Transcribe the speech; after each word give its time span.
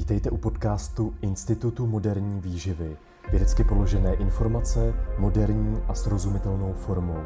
Vítejte 0.00 0.30
u 0.30 0.36
podcastu 0.36 1.14
Institutu 1.22 1.86
moderní 1.86 2.40
výživy. 2.40 2.96
Vědecky 3.30 3.64
položené 3.64 4.14
informace 4.14 4.94
moderní 5.18 5.82
a 5.88 5.94
srozumitelnou 5.94 6.72
formou. 6.72 7.24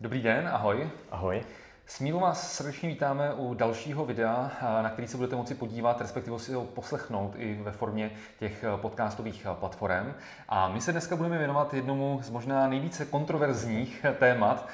Dobrý 0.00 0.22
den, 0.22 0.48
ahoj. 0.48 0.90
Ahoj. 1.10 1.42
S 1.86 2.00
Mílou 2.00 2.20
vás 2.20 2.52
srdečně 2.52 2.88
vítáme 2.88 3.34
u 3.34 3.54
dalšího 3.54 4.04
videa, 4.04 4.50
na 4.82 4.90
který 4.90 5.08
se 5.08 5.16
budete 5.16 5.36
moci 5.36 5.54
podívat, 5.54 6.00
respektive 6.00 6.38
si 6.38 6.54
ho 6.54 6.64
poslechnout 6.64 7.32
i 7.36 7.54
ve 7.62 7.72
formě 7.72 8.10
těch 8.38 8.64
podcastových 8.76 9.46
platform. 9.52 10.14
A 10.48 10.68
my 10.68 10.80
se 10.80 10.92
dneska 10.92 11.16
budeme 11.16 11.38
věnovat 11.38 11.74
jednomu 11.74 12.20
z 12.22 12.30
možná 12.30 12.68
nejvíce 12.68 13.04
kontroverzních 13.04 14.06
témat. 14.18 14.68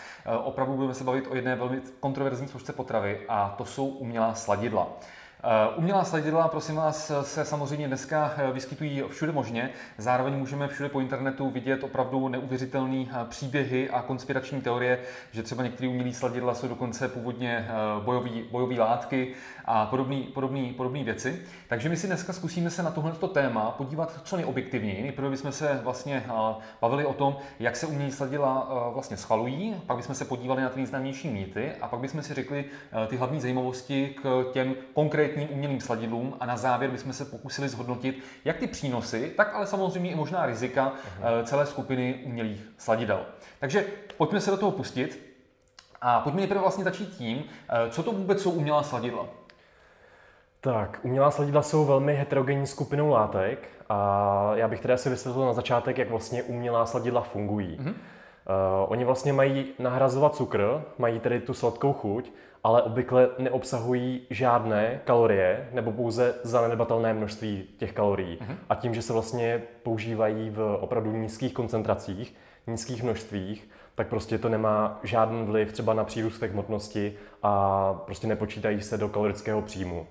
Opravdu 0.44 0.74
budeme 0.74 0.94
se 0.94 1.04
bavit 1.04 1.26
o 1.30 1.34
jedné 1.34 1.56
velmi 1.56 1.80
kontroverzní 2.00 2.48
složce 2.48 2.72
potravy 2.72 3.20
a 3.28 3.54
to 3.58 3.64
jsou 3.64 3.86
umělá 3.86 4.34
sladidla. 4.34 4.88
Eh, 5.42 5.76
umělá 5.76 6.04
sladidla, 6.04 6.48
prosím 6.48 6.76
vás, 6.76 7.12
se 7.22 7.44
samozřejmě 7.44 7.88
dneska 7.88 8.34
eh, 8.36 8.52
vyskytují 8.52 9.02
všude 9.08 9.32
možně. 9.32 9.70
Zároveň 9.98 10.34
můžeme 10.34 10.68
všude 10.68 10.88
po 10.88 11.00
internetu 11.00 11.50
vidět 11.50 11.84
opravdu 11.84 12.28
neuvěřitelné 12.28 13.04
eh, 13.10 13.24
příběhy 13.28 13.90
a 13.90 14.02
konspirační 14.02 14.60
teorie, 14.60 14.98
že 15.32 15.42
třeba 15.42 15.62
některé 15.62 15.88
umělé 15.88 16.12
sladidla 16.12 16.54
jsou 16.54 16.68
dokonce 16.68 17.08
původně 17.08 17.68
bojové 18.50 18.74
látky 18.74 19.34
a 19.64 19.86
podobné 20.34 21.04
věci. 21.04 21.42
Takže 21.68 21.88
my 21.88 21.96
si 21.96 22.06
dneska 22.06 22.32
zkusíme 22.32 22.70
se 22.70 22.82
na 22.82 22.90
tohle 22.90 23.12
téma 23.32 23.70
podívat 23.70 24.20
co 24.24 24.36
nejobjektivněji. 24.36 25.02
Nejprve 25.02 25.30
bychom 25.30 25.52
se 25.52 25.80
vlastně 25.82 26.24
bavili 26.80 27.06
o 27.06 27.12
tom, 27.12 27.36
jak 27.58 27.76
se 27.76 27.86
umělé 27.86 28.10
sladidla 28.10 28.68
vlastně 28.94 29.16
schvalují, 29.16 29.76
pak 29.86 29.96
bychom 29.96 30.14
se 30.14 30.24
podívali 30.24 30.62
na 30.62 30.68
ty 30.68 30.76
nejznámější 30.76 31.28
mýty 31.28 31.72
a 31.80 31.88
pak 31.88 32.00
bychom 32.00 32.22
si 32.22 32.34
řekli 32.34 32.64
ty 33.08 33.16
hlavní 33.16 33.40
zajímavosti 33.40 34.14
k 34.22 34.44
těm 34.52 34.74
konkrétním 34.94 35.29
konkrétním 35.30 35.56
umělým 35.56 35.80
sladidlům 35.80 36.36
a 36.40 36.46
na 36.46 36.56
závěr 36.56 36.90
bychom 36.90 37.12
se 37.12 37.24
pokusili 37.24 37.68
zhodnotit 37.68 38.24
jak 38.44 38.56
ty 38.56 38.66
přínosy, 38.66 39.32
tak 39.36 39.54
ale 39.54 39.66
samozřejmě 39.66 40.10
i 40.10 40.14
možná 40.14 40.46
rizika 40.46 40.92
uh-huh. 40.92 41.44
celé 41.44 41.66
skupiny 41.66 42.20
umělých 42.24 42.60
sladidel. 42.78 43.26
Takže 43.60 43.84
pojďme 44.16 44.40
se 44.40 44.50
do 44.50 44.56
toho 44.56 44.72
pustit 44.72 45.36
a 46.00 46.20
pojďme 46.20 46.40
nejprve 46.40 46.60
vlastně 46.60 46.84
začít 46.84 47.16
tím, 47.16 47.44
eh, 47.68 47.90
co 47.90 48.02
to 48.02 48.12
vůbec 48.12 48.42
jsou 48.42 48.50
umělá 48.50 48.82
sladidla. 48.82 49.26
Tak, 50.60 51.00
umělá 51.02 51.30
sladidla 51.30 51.62
jsou 51.62 51.84
velmi 51.84 52.14
heterogenní 52.14 52.66
skupinou 52.66 53.10
látek 53.10 53.68
a 53.88 54.50
já 54.54 54.68
bych 54.68 54.80
teda 54.80 54.96
si 54.96 55.10
vysvětlil 55.10 55.46
na 55.46 55.52
začátek, 55.52 55.98
jak 55.98 56.10
vlastně 56.10 56.42
umělá 56.42 56.86
sladidla 56.86 57.22
fungují. 57.22 57.78
Uh-huh. 57.78 57.94
Uh, 58.48 58.92
oni 58.92 59.04
vlastně 59.04 59.32
mají 59.32 59.66
nahrazovat 59.78 60.36
cukr, 60.36 60.82
mají 60.98 61.20
tedy 61.20 61.40
tu 61.40 61.54
sladkou 61.54 61.92
chuť 61.92 62.32
ale 62.64 62.82
obvykle 62.82 63.28
neobsahují 63.38 64.20
žádné 64.30 65.00
kalorie 65.04 65.68
nebo 65.72 65.92
pouze 65.92 66.34
zanedbatelné 66.42 67.14
množství 67.14 67.64
těch 67.76 67.92
kalorií. 67.92 68.38
Uh-huh. 68.38 68.56
A 68.68 68.74
tím, 68.74 68.94
že 68.94 69.02
se 69.02 69.12
vlastně 69.12 69.62
používají 69.82 70.50
v 70.50 70.78
opravdu 70.80 71.12
nízkých 71.12 71.54
koncentracích, 71.54 72.34
nízkých 72.66 73.02
množstvích, 73.02 73.70
tak 73.94 74.08
prostě 74.08 74.38
to 74.38 74.48
nemá 74.48 75.00
žádný 75.02 75.44
vliv 75.44 75.72
třeba 75.72 75.94
na 75.94 76.04
přírůstek 76.04 76.52
hmotnosti 76.52 77.14
a 77.42 77.92
prostě 78.04 78.26
nepočítají 78.26 78.80
se 78.82 78.98
do 78.98 79.08
kalorického 79.08 79.62
příjmu. 79.62 80.06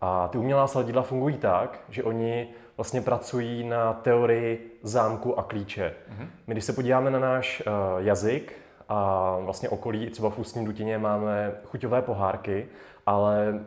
A 0.00 0.28
ty 0.28 0.38
umělá 0.38 0.66
sladidla 0.66 1.02
fungují 1.02 1.36
tak, 1.36 1.80
že 1.88 2.04
oni 2.04 2.48
vlastně 2.76 3.00
pracují 3.00 3.64
na 3.64 3.92
teorii 3.92 4.78
zámku 4.82 5.38
a 5.38 5.42
klíče. 5.42 5.94
Uh-huh. 6.10 6.28
My 6.46 6.54
když 6.54 6.64
se 6.64 6.72
podíváme 6.72 7.10
na 7.10 7.18
náš 7.18 7.62
uh, 7.66 8.06
jazyk, 8.06 8.52
a 8.88 9.36
vlastně 9.40 9.68
okolí, 9.68 10.10
třeba 10.10 10.30
v 10.30 10.38
ústní 10.38 10.64
dutině 10.64 10.98
máme 10.98 11.52
chuťové 11.64 12.02
pohárky, 12.02 12.68
ale 13.06 13.60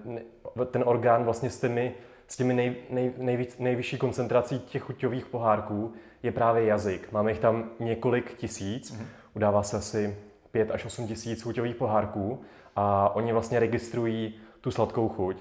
ten 0.71 0.83
orgán 0.85 1.23
vlastně 1.23 1.49
s 1.49 1.59
těmi, 1.59 1.93
s 2.27 2.37
těmi 2.37 2.53
nej, 2.53 2.75
nej, 2.89 3.13
nejvíc, 3.17 3.57
nejvyšší 3.59 3.97
koncentrací 3.97 4.59
těch 4.59 4.83
chuťových 4.83 5.25
pohárků 5.25 5.93
je 6.23 6.31
právě 6.31 6.65
jazyk. 6.65 7.11
Máme 7.11 7.31
jich 7.31 7.39
tam 7.39 7.69
několik 7.79 8.37
tisíc, 8.37 8.91
mm-hmm. 8.91 9.05
udává 9.33 9.63
se 9.63 9.77
asi 9.77 10.17
5 10.51 10.71
až 10.71 10.85
8 10.85 11.07
tisíc 11.07 11.41
chuťových 11.41 11.75
pohárků 11.75 12.41
a 12.75 13.15
oni 13.15 13.33
vlastně 13.33 13.59
registrují 13.59 14.39
tu 14.61 14.71
sladkou 14.71 15.09
chuť. 15.09 15.37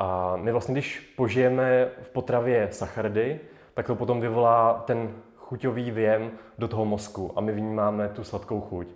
A 0.00 0.36
my 0.36 0.52
vlastně, 0.52 0.72
když 0.72 1.12
požijeme 1.16 1.88
v 2.02 2.10
potravě 2.10 2.68
sacharidy, 2.70 3.40
tak 3.74 3.86
to 3.86 3.94
potom 3.94 4.20
vyvolá 4.20 4.82
ten 4.86 5.10
chuťový 5.36 5.90
věm 5.90 6.30
do 6.58 6.68
toho 6.68 6.84
mozku 6.84 7.32
a 7.36 7.40
my 7.40 7.52
vnímáme 7.52 8.08
tu 8.08 8.24
sladkou 8.24 8.60
chuť. 8.60 8.88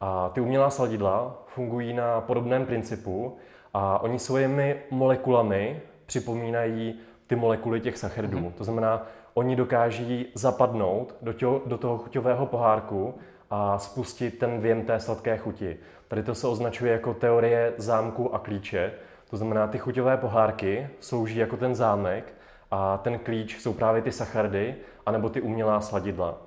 A 0.00 0.28
ty 0.28 0.40
umělá 0.40 0.70
sladidla 0.70 1.42
fungují 1.46 1.92
na 1.92 2.20
podobném 2.20 2.66
principu 2.66 3.36
a 3.74 4.02
oni 4.02 4.18
svými 4.18 4.76
molekulami 4.90 5.80
připomínají 6.06 7.00
ty 7.26 7.36
molekuly 7.36 7.80
těch 7.80 7.98
sacharidů. 7.98 8.38
Mm-hmm. 8.38 8.52
To 8.52 8.64
znamená, 8.64 9.06
oni 9.34 9.56
dokáží 9.56 10.26
zapadnout 10.34 11.14
do, 11.22 11.32
těho, 11.32 11.62
do 11.66 11.78
toho 11.78 11.98
chuťového 11.98 12.46
pohárku 12.46 13.14
a 13.50 13.78
spustit 13.78 14.38
ten 14.38 14.60
věm 14.60 14.82
té 14.82 15.00
sladké 15.00 15.36
chuti. 15.36 15.76
Tady 16.08 16.22
to 16.22 16.34
se 16.34 16.46
označuje 16.46 16.92
jako 16.92 17.14
teorie 17.14 17.72
zámku 17.76 18.34
a 18.34 18.38
klíče. 18.38 18.92
To 19.32 19.36
znamená, 19.36 19.66
ty 19.66 19.78
chuťové 19.78 20.16
pohárky 20.16 20.88
slouží 21.00 21.36
jako 21.36 21.56
ten 21.56 21.74
zámek 21.74 22.34
a 22.70 22.98
ten 22.98 23.18
klíč 23.18 23.58
jsou 23.60 23.72
právě 23.72 24.02
ty 24.02 24.12
sacharidy 24.12 24.74
anebo 25.06 25.28
ty 25.28 25.40
umělá 25.40 25.80
sladidla. 25.80 26.38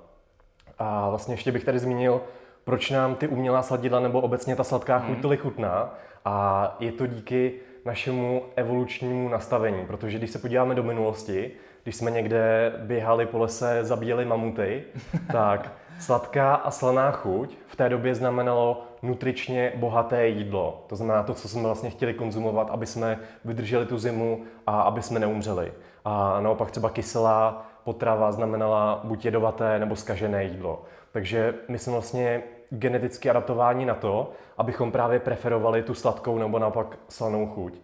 A 0.78 1.08
vlastně 1.08 1.34
ještě 1.34 1.52
bych 1.52 1.64
tady 1.64 1.78
zmínil 1.78 2.20
proč 2.66 2.90
nám 2.90 3.14
ty 3.14 3.28
umělá 3.28 3.62
sladidla 3.62 4.00
nebo 4.00 4.20
obecně 4.20 4.56
ta 4.56 4.64
sladká 4.64 4.98
chuť 4.98 5.12
hmm. 5.12 5.22
tolik 5.22 5.40
chutná. 5.40 5.94
A 6.24 6.76
je 6.80 6.92
to 6.92 7.06
díky 7.06 7.52
našemu 7.84 8.42
evolučnímu 8.56 9.28
nastavení, 9.28 9.86
protože 9.86 10.18
když 10.18 10.30
se 10.30 10.38
podíváme 10.38 10.74
do 10.74 10.82
minulosti, 10.82 11.50
když 11.82 11.96
jsme 11.96 12.10
někde 12.10 12.72
běhali 12.78 13.26
po 13.26 13.38
lese, 13.38 13.84
zabíjeli 13.84 14.24
mamuty, 14.24 14.84
tak 15.32 15.72
sladká 15.98 16.54
a 16.54 16.70
slaná 16.70 17.10
chuť 17.10 17.56
v 17.66 17.76
té 17.76 17.88
době 17.88 18.14
znamenalo 18.14 18.82
nutričně 19.02 19.72
bohaté 19.76 20.28
jídlo. 20.28 20.84
To 20.86 20.96
znamená 20.96 21.22
to, 21.22 21.34
co 21.34 21.48
jsme 21.48 21.62
vlastně 21.62 21.90
chtěli 21.90 22.14
konzumovat, 22.14 22.70
aby 22.70 22.86
jsme 22.86 23.18
vydrželi 23.44 23.86
tu 23.86 23.98
zimu 23.98 24.44
a 24.66 24.80
aby 24.82 25.02
jsme 25.02 25.20
neumřeli. 25.20 25.72
A 26.04 26.40
naopak 26.40 26.70
třeba 26.70 26.90
kyselá 26.90 27.66
potrava 27.84 28.32
znamenala 28.32 29.00
buď 29.04 29.24
jedovaté 29.24 29.78
nebo 29.78 29.96
skažené 29.96 30.44
jídlo. 30.44 30.82
Takže 31.12 31.54
my 31.68 31.78
jsme 31.78 31.92
vlastně 31.92 32.42
geneticky 32.70 33.30
adaptováni 33.30 33.84
na 33.84 33.94
to, 33.94 34.30
abychom 34.58 34.92
právě 34.92 35.20
preferovali 35.20 35.82
tu 35.82 35.94
sladkou 35.94 36.38
nebo 36.38 36.58
naopak 36.58 36.98
slanou 37.08 37.46
chuť. 37.46 37.74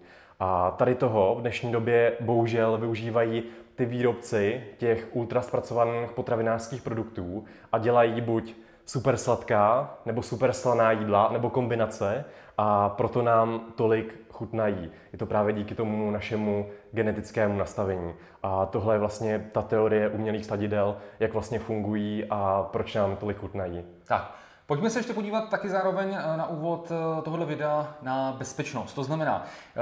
A 0.40 0.70
tady 0.70 0.94
toho 0.94 1.34
v 1.34 1.40
dnešní 1.40 1.72
době 1.72 2.12
bohužel 2.20 2.78
využívají 2.78 3.42
ty 3.82 3.87
výrobci 3.87 4.65
těch 4.78 5.09
ultra 5.12 5.43
zpracovaných 5.43 6.10
potravinářských 6.10 6.82
produktů 6.82 7.44
a 7.72 7.78
dělají 7.78 8.20
buď 8.20 8.54
super 8.87 9.16
sladká 9.16 9.94
nebo 10.06 10.22
super 10.22 10.53
slaná 10.53 10.93
jídla 10.93 11.28
nebo 11.32 11.50
kombinace 11.50 12.25
a 12.59 12.88
proto 12.88 13.22
nám 13.22 13.60
tolik 13.75 14.26
chutnají. 14.32 14.91
Je 15.12 15.19
to 15.19 15.26
právě 15.26 15.53
díky 15.53 15.75
tomu 15.75 16.10
našemu 16.10 16.69
genetickému 16.93 17.59
nastavení. 17.59 18.15
A 18.43 18.66
tohle 18.66 18.94
je 18.94 18.98
vlastně 18.98 19.50
ta 19.53 19.62
teorie 19.62 20.09
umělých 20.09 20.47
sladidel, 20.47 20.97
jak 21.20 21.32
vlastně 21.32 21.59
fungují 21.59 22.25
a 22.31 22.69
proč 22.72 22.94
nám 22.94 23.16
tolik 23.16 23.38
chutnají. 23.38 23.84
Tak, 24.06 24.34
Pojďme 24.72 24.90
se 24.90 24.98
ještě 24.98 25.12
podívat 25.12 25.48
taky 25.48 25.68
zároveň 25.68 26.16
eh, 26.18 26.36
na 26.36 26.48
úvod 26.48 26.92
eh, 26.92 27.22
tohoto 27.22 27.46
videa 27.46 27.94
na 28.02 28.36
bezpečnost. 28.38 28.94
To 28.94 29.04
znamená, 29.04 29.44
eh, 29.44 29.80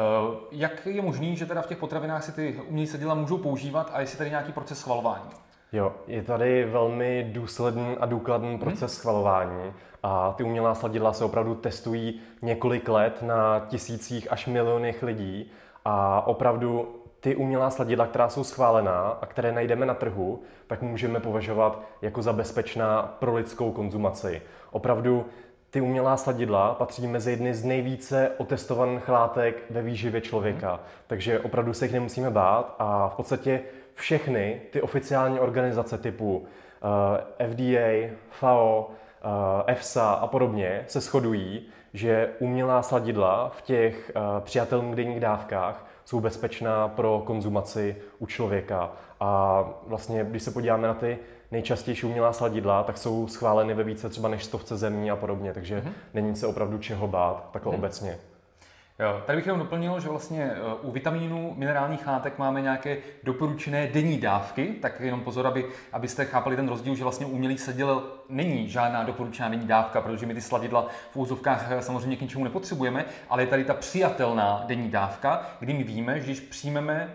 jak 0.52 0.86
je 0.86 1.02
možný, 1.02 1.36
že 1.36 1.46
teda 1.46 1.62
v 1.62 1.66
těch 1.66 1.78
potravinách 1.78 2.24
si 2.24 2.32
ty 2.32 2.60
umělé 2.68 2.86
sladidla 2.86 3.14
můžou 3.14 3.38
používat 3.38 3.90
a 3.92 4.00
jestli 4.00 4.18
tady 4.18 4.30
nějaký 4.30 4.52
proces 4.52 4.78
schvalování? 4.78 5.30
Jo, 5.72 5.92
je 6.06 6.22
tady 6.22 6.64
velmi 6.64 7.30
důsledný 7.32 7.96
a 8.00 8.06
důkladný 8.06 8.58
proces 8.58 8.80
hmm. 8.80 8.88
schvalování 8.88 9.72
a 10.02 10.32
ty 10.32 10.44
umělá 10.44 10.74
sladidla 10.74 11.12
se 11.12 11.24
opravdu 11.24 11.54
testují 11.54 12.20
několik 12.42 12.88
let 12.88 13.22
na 13.22 13.60
tisících 13.60 14.32
až 14.32 14.46
milionech 14.46 15.02
lidí 15.02 15.50
a 15.84 16.26
opravdu 16.26 16.99
ty 17.20 17.36
umělá 17.36 17.70
sladidla, 17.70 18.06
která 18.06 18.28
jsou 18.28 18.44
schválená 18.44 19.18
a 19.20 19.26
které 19.26 19.52
najdeme 19.52 19.86
na 19.86 19.94
trhu, 19.94 20.42
tak 20.66 20.82
můžeme 20.82 21.20
považovat 21.20 21.82
jako 22.02 22.22
za 22.22 22.32
bezpečná 22.32 23.16
pro 23.18 23.34
lidskou 23.34 23.72
konzumaci. 23.72 24.42
Opravdu 24.70 25.26
ty 25.70 25.80
umělá 25.80 26.16
sladidla 26.16 26.74
patří 26.74 27.06
mezi 27.06 27.30
jedny 27.30 27.54
z 27.54 27.64
nejvíce 27.64 28.30
otestovaných 28.38 29.08
látek 29.08 29.62
ve 29.70 29.82
výživě 29.82 30.20
člověka. 30.20 30.70
Hmm. 30.70 30.78
Takže 31.06 31.40
opravdu 31.40 31.72
se 31.72 31.84
jich 31.84 31.92
nemusíme 31.92 32.30
bát 32.30 32.74
a 32.78 33.08
v 33.08 33.14
podstatě 33.14 33.60
všechny 33.94 34.60
ty 34.70 34.82
oficiální 34.82 35.40
organizace 35.40 35.98
typu 35.98 36.38
uh, 36.38 36.46
eh, 37.38 37.48
FDA, 37.48 38.16
FAO, 38.30 38.90
EFSA 39.66 40.12
a 40.12 40.26
podobně 40.26 40.84
se 40.86 41.00
shodují, 41.00 41.62
že 41.94 42.30
umělá 42.38 42.82
sladidla 42.82 43.48
v 43.48 43.62
těch 43.62 44.12
uh, 44.16 44.22
přijatelných 44.40 44.94
denních 44.94 45.20
dávkách 45.20 45.86
jsou 46.04 46.20
bezpečná 46.20 46.88
pro 46.88 47.22
konzumaci 47.26 47.96
u 48.18 48.26
člověka. 48.26 48.92
A 49.20 49.64
vlastně, 49.86 50.24
když 50.24 50.42
se 50.42 50.50
podíváme 50.50 50.88
na 50.88 50.94
ty 50.94 51.18
nejčastější 51.50 52.06
umělá 52.06 52.32
sladidla, 52.32 52.82
tak 52.82 52.98
jsou 52.98 53.26
schváleny 53.26 53.74
ve 53.74 53.84
více 53.84 54.08
třeba 54.08 54.28
než 54.28 54.44
stovce 54.44 54.76
zemí 54.76 55.10
a 55.10 55.16
podobně, 55.16 55.52
takže 55.52 55.80
mm-hmm. 55.80 55.92
není 56.14 56.36
se 56.36 56.46
opravdu 56.46 56.78
čeho 56.78 57.08
bát, 57.08 57.48
takhle 57.52 57.72
mm-hmm. 57.72 57.78
obecně. 57.78 58.18
Jo, 59.00 59.22
tady 59.26 59.36
bych 59.36 59.46
jenom 59.46 59.60
doplnil, 59.60 60.00
že 60.00 60.08
vlastně 60.08 60.50
eh, 60.54 60.74
u 60.82 60.90
vitamínů, 60.90 61.54
minerálních 61.56 62.06
látek 62.06 62.38
máme 62.38 62.60
nějaké 62.60 62.96
doporučené 63.22 63.86
denní 63.86 64.18
dávky, 64.18 64.66
tak 64.66 65.00
jenom 65.00 65.20
pozor, 65.20 65.46
aby, 65.46 65.66
abyste 65.92 66.24
chápali 66.24 66.56
ten 66.56 66.68
rozdíl, 66.68 66.94
že 66.94 67.02
vlastně 67.02 67.26
umělý 67.26 67.58
sladidel 67.58 68.02
není 68.28 68.68
žádná 68.68 69.04
doporučená 69.04 69.48
denní 69.48 69.66
dávka, 69.66 70.00
protože 70.00 70.26
my 70.26 70.34
ty 70.34 70.40
sladidla 70.40 70.86
v 71.12 71.16
úzovkách 71.16 71.66
eh, 71.70 71.82
samozřejmě 71.82 72.16
k 72.16 72.20
ničemu 72.20 72.44
nepotřebujeme, 72.44 73.04
ale 73.28 73.42
je 73.42 73.46
tady 73.46 73.64
ta 73.64 73.74
přijatelná 73.74 74.64
denní 74.66 74.90
dávka, 74.90 75.46
kdy 75.60 75.72
my 75.72 75.84
víme, 75.84 76.20
že 76.20 76.24
když 76.24 76.40
přijmeme 76.40 77.14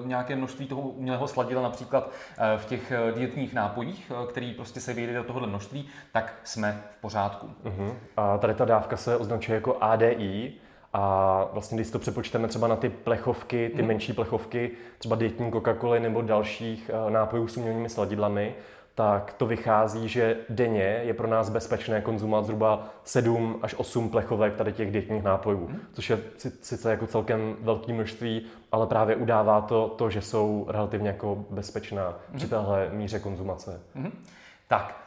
uh, 0.00 0.06
nějaké 0.06 0.36
množství 0.36 0.66
toho 0.66 0.80
umělého 0.80 1.28
sladidla, 1.28 1.62
například 1.62 2.10
v 2.56 2.64
těch 2.64 2.92
dietních 3.14 3.54
nápojích, 3.54 4.12
který 4.28 4.54
prostě 4.54 4.80
se 4.80 4.94
vyjde 4.94 5.14
do 5.14 5.24
tohohle 5.24 5.48
množství, 5.48 5.88
tak 6.12 6.34
jsme 6.44 6.82
v 6.90 7.00
pořádku. 7.00 7.50
Uh-huh. 7.64 7.94
A 8.16 8.38
tady 8.38 8.54
ta 8.54 8.64
dávka 8.64 8.96
se 8.96 9.16
označuje 9.16 9.54
jako 9.54 9.76
ADI, 9.80 10.52
a 10.96 11.48
vlastně, 11.52 11.76
když 11.76 11.90
to 11.90 11.98
přepočteme 11.98 12.48
třeba 12.48 12.68
na 12.68 12.76
ty 12.76 12.88
plechovky, 12.88 13.68
ty 13.68 13.78
hmm. 13.78 13.88
menší 13.88 14.12
plechovky, 14.12 14.70
třeba 14.98 15.16
dietní 15.16 15.50
Coca-Cola 15.50 16.02
nebo 16.02 16.22
dalších 16.22 16.90
eh, 17.08 17.10
nápojů 17.10 17.48
s 17.48 17.56
umělými 17.56 17.88
sladidlami, 17.88 18.54
tak 18.94 19.32
to 19.32 19.46
vychází, 19.46 20.08
že 20.08 20.36
denně 20.48 21.00
je 21.02 21.14
pro 21.14 21.26
nás 21.26 21.48
bezpečné 21.48 22.00
konzumovat 22.00 22.44
zhruba 22.44 22.88
7 23.04 23.58
až 23.62 23.74
8 23.74 24.08
plechovek 24.08 24.54
tady 24.54 24.72
těch 24.72 24.90
dietních 24.90 25.22
nápojů, 25.22 25.66
hmm. 25.66 25.80
což 25.92 26.10
je 26.10 26.18
sice 26.60 26.90
jako 26.90 27.06
celkem 27.06 27.56
velké 27.60 27.92
množství, 27.92 28.46
ale 28.72 28.86
právě 28.86 29.16
udává 29.16 29.60
to, 29.60 29.88
to, 29.88 30.10
že 30.10 30.22
jsou 30.22 30.66
relativně 30.68 31.08
jako 31.08 31.44
bezpečná 31.50 32.04
hmm. 32.04 32.36
při 32.36 32.48
téhle 32.48 32.88
míře 32.92 33.18
konzumace. 33.18 33.80
Hmm. 33.94 34.12
Tak, 34.68 35.05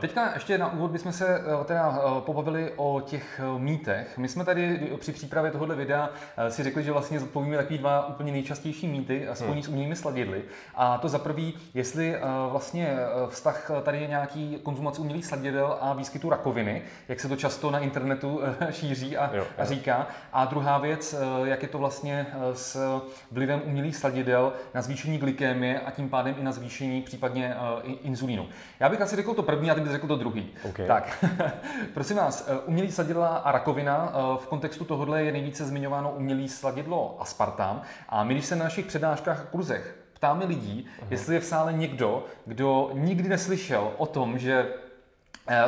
teďka 0.00 0.34
ještě 0.34 0.58
na 0.58 0.72
úvod 0.72 0.90
bychom 0.90 1.12
se 1.12 1.38
eh, 1.38 1.64
teda 1.64 1.98
eh, 1.98 2.20
pobavili 2.20 2.72
o 2.76 3.00
těch 3.00 3.40
mýtech. 3.58 4.18
My 4.18 4.28
jsme 4.28 4.44
tady 4.44 4.90
při 5.00 5.12
přípravě 5.12 5.50
tohohle 5.50 5.76
videa 5.76 6.10
si 6.48 6.62
řekli, 6.62 6.82
že 6.82 6.92
vlastně 6.92 7.20
zodpovíme 7.20 7.56
takový 7.56 7.78
dva 7.78 8.06
úplně 8.08 8.32
nejčastější 8.32 8.88
mýty 8.88 9.26
spojený 9.32 9.54
hmm. 9.54 9.62
s 9.62 9.68
umělými 9.68 9.96
sladidly. 9.96 10.42
A 10.74 10.98
to 10.98 11.08
za 11.08 11.18
prvý, 11.18 11.54
jestli 11.74 12.16
vlastně 12.50 12.96
vztah 13.28 13.70
tady 13.82 14.00
je 14.00 14.06
nějaký 14.06 14.58
konzumace 14.62 15.00
umělých 15.00 15.26
sladidel 15.26 15.78
a 15.80 15.92
výskytu 15.92 16.30
rakoviny, 16.30 16.82
jak 17.08 17.20
se 17.20 17.28
to 17.28 17.36
často 17.36 17.70
na 17.70 17.78
internetu 17.78 18.40
šíří 18.70 19.16
a, 19.16 19.36
jo, 19.36 19.46
a 19.58 19.64
říká. 19.64 20.06
A 20.32 20.44
druhá 20.44 20.78
věc, 20.78 21.14
jak 21.44 21.62
je 21.62 21.68
to 21.68 21.78
vlastně 21.78 22.26
s 22.52 23.00
vlivem 23.30 23.62
umělých 23.64 23.96
sladidel 23.96 24.52
na 24.74 24.82
zvýšení 24.82 25.18
glykémie 25.18 25.80
a 25.80 25.90
tím 25.90 26.08
pádem 26.08 26.34
i 26.38 26.42
na 26.42 26.52
zvýšení 26.52 27.02
případně 27.02 27.54
inzulínu. 28.02 28.48
Já 28.80 28.88
bych 28.88 29.00
asi 29.00 29.16
řekl 29.16 29.34
to 29.34 29.42
první, 29.42 29.63
a 29.70 29.74
ty 29.74 29.80
bys 29.80 29.90
řekl 29.90 30.06
to 30.06 30.16
druhý. 30.16 30.50
Okay. 30.68 30.86
Tak, 30.86 31.24
prosím 31.94 32.16
vás, 32.16 32.48
eh, 32.48 32.58
umělý 32.58 32.92
sladidla 32.92 33.28
a 33.28 33.52
rakovina, 33.52 34.12
eh, 34.12 34.38
v 34.42 34.46
kontextu 34.46 34.84
tohohle 34.84 35.24
je 35.24 35.32
nejvíce 35.32 35.64
zmiňováno 35.64 36.12
umělý 36.16 36.48
sladidlo 36.48 37.16
aspartam. 37.20 37.82
A 38.08 38.24
my, 38.24 38.34
když 38.34 38.46
se 38.46 38.56
na 38.56 38.64
našich 38.64 38.86
přednáškách 38.86 39.40
a 39.40 39.44
kurzech 39.44 39.96
ptáme 40.12 40.44
lidí, 40.44 40.86
uh-huh. 40.86 41.06
jestli 41.10 41.34
je 41.34 41.40
v 41.40 41.44
sále 41.44 41.72
někdo, 41.72 42.24
kdo 42.46 42.90
nikdy 42.94 43.28
neslyšel 43.28 43.92
o 43.96 44.06
tom, 44.06 44.38
že 44.38 44.68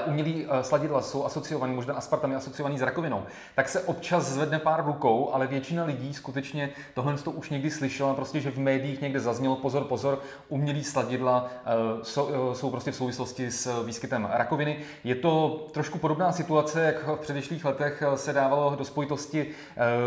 umělý 0.06 0.46
eh, 0.48 0.62
sladidla 0.62 1.02
jsou 1.02 1.24
asociovaný, 1.24 1.74
možná 1.74 1.94
aspartam 1.94 2.30
je 2.30 2.36
asociovaný 2.36 2.78
s 2.78 2.82
rakovinou, 2.82 3.22
tak 3.54 3.68
se 3.68 3.80
občas 3.80 4.24
zvedne 4.24 4.58
pár 4.58 4.86
rukou, 4.86 5.30
ale 5.32 5.46
většina 5.46 5.84
lidí 5.84 6.14
skutečně 6.14 6.70
tohle 6.94 7.16
to 7.16 7.30
už 7.30 7.50
někdy 7.50 7.70
slyšela, 7.70 8.14
prostě, 8.14 8.40
že 8.40 8.50
v 8.50 8.58
médiích 8.58 9.00
někde 9.00 9.20
zaznělo 9.20 9.56
pozor, 9.56 9.84
pozor, 9.84 10.18
umělý 10.48 10.84
sladidla 10.84 11.48
eh, 11.50 11.70
jsou, 12.02 12.54
jsou 12.54 12.70
prostě 12.70 12.92
v 12.92 12.96
souvislosti 12.96 13.50
s 13.50 13.84
výskytem 13.84 14.28
rakoviny. 14.32 14.78
Je 15.04 15.14
to 15.14 15.66
trošku 15.72 15.98
podobná 15.98 16.32
situace, 16.32 16.82
jak 16.82 17.08
v 17.08 17.20
předešlých 17.20 17.64
letech 17.64 18.02
se 18.14 18.32
dávalo 18.32 18.76
do 18.76 18.84
spojitosti 18.84 19.46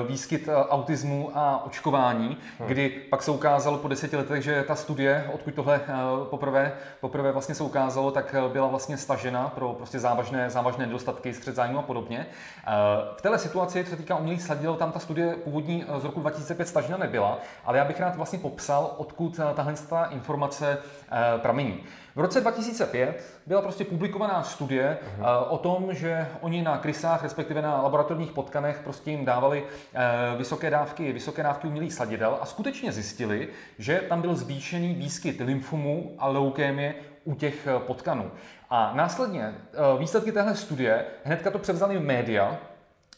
výskyt 0.07 0.49
autismu 0.69 1.31
a 1.33 1.65
očkování, 1.65 2.37
hmm. 2.59 2.67
kdy 2.67 2.89
pak 2.89 3.23
se 3.23 3.31
ukázalo 3.31 3.77
po 3.77 3.87
deseti 3.87 4.17
letech, 4.17 4.43
že 4.43 4.63
ta 4.67 4.75
studie, 4.75 5.29
odkud 5.33 5.53
tohle 5.53 5.81
poprvé, 6.29 6.73
poprvé 6.99 7.31
vlastně 7.31 7.55
se 7.55 7.63
ukázalo, 7.63 8.11
tak 8.11 8.35
byla 8.51 8.67
vlastně 8.67 8.97
stažena 8.97 9.49
pro 9.59 9.73
prostě 9.73 9.99
závažné, 9.99 10.49
závažné 10.49 10.85
nedostatky, 10.85 11.33
střed 11.33 11.55
zájmu 11.55 11.79
a 11.79 11.81
podobně. 11.81 12.25
Eh, 12.27 12.71
v 13.17 13.21
této 13.21 13.37
situaci, 13.37 13.83
co 13.83 13.89
se 13.89 13.95
týká 13.95 14.15
umělých 14.15 14.41
sladidel, 14.41 14.75
tam 14.75 14.91
ta 14.91 14.99
studie 14.99 15.35
původní 15.35 15.83
eh, 15.87 15.99
z 15.99 16.03
roku 16.03 16.19
2005 16.19 16.67
stažena 16.67 16.97
nebyla, 16.97 17.37
ale 17.65 17.77
já 17.77 17.85
bych 17.85 17.99
rád 17.99 18.15
vlastně 18.15 18.39
popsal, 18.39 18.95
odkud 18.97 19.39
eh, 19.39 19.53
tahle 19.53 19.73
informace 20.09 20.77
pramení. 21.37 21.83
V 22.15 22.19
roce 22.19 22.41
2005 22.41 23.23
byla 23.45 23.61
prostě 23.61 23.85
publikovaná 23.85 24.43
studie 24.43 24.97
uh-huh. 25.01 25.45
o 25.49 25.57
tom, 25.57 25.93
že 25.93 26.27
oni 26.41 26.61
na 26.61 26.77
krysách, 26.77 27.23
respektive 27.23 27.61
na 27.61 27.81
laboratorních 27.81 28.31
potkanech, 28.31 28.81
prostě 28.83 29.11
jim 29.11 29.25
dávali 29.25 29.63
vysoké 30.37 30.69
dávky, 30.69 31.13
vysoké 31.13 31.43
dávky 31.43 31.67
umělých 31.67 31.93
sladidel 31.93 32.37
a 32.41 32.45
skutečně 32.45 32.91
zjistili, 32.91 33.47
že 33.77 34.03
tam 34.09 34.21
byl 34.21 34.35
zvýšený 34.35 34.93
výskyt 34.93 35.39
lymfomů 35.39 36.15
a 36.19 36.27
leukémie 36.27 36.95
u 37.29 37.35
těch 37.35 37.67
potkanů. 37.87 38.31
A 38.69 38.91
následně 38.95 39.43
eh, 39.43 39.99
výsledky 39.99 40.31
téhle 40.31 40.55
studie 40.55 41.05
hnedka 41.23 41.51
to 41.51 41.59
převzali 41.59 41.99
média, 41.99 42.57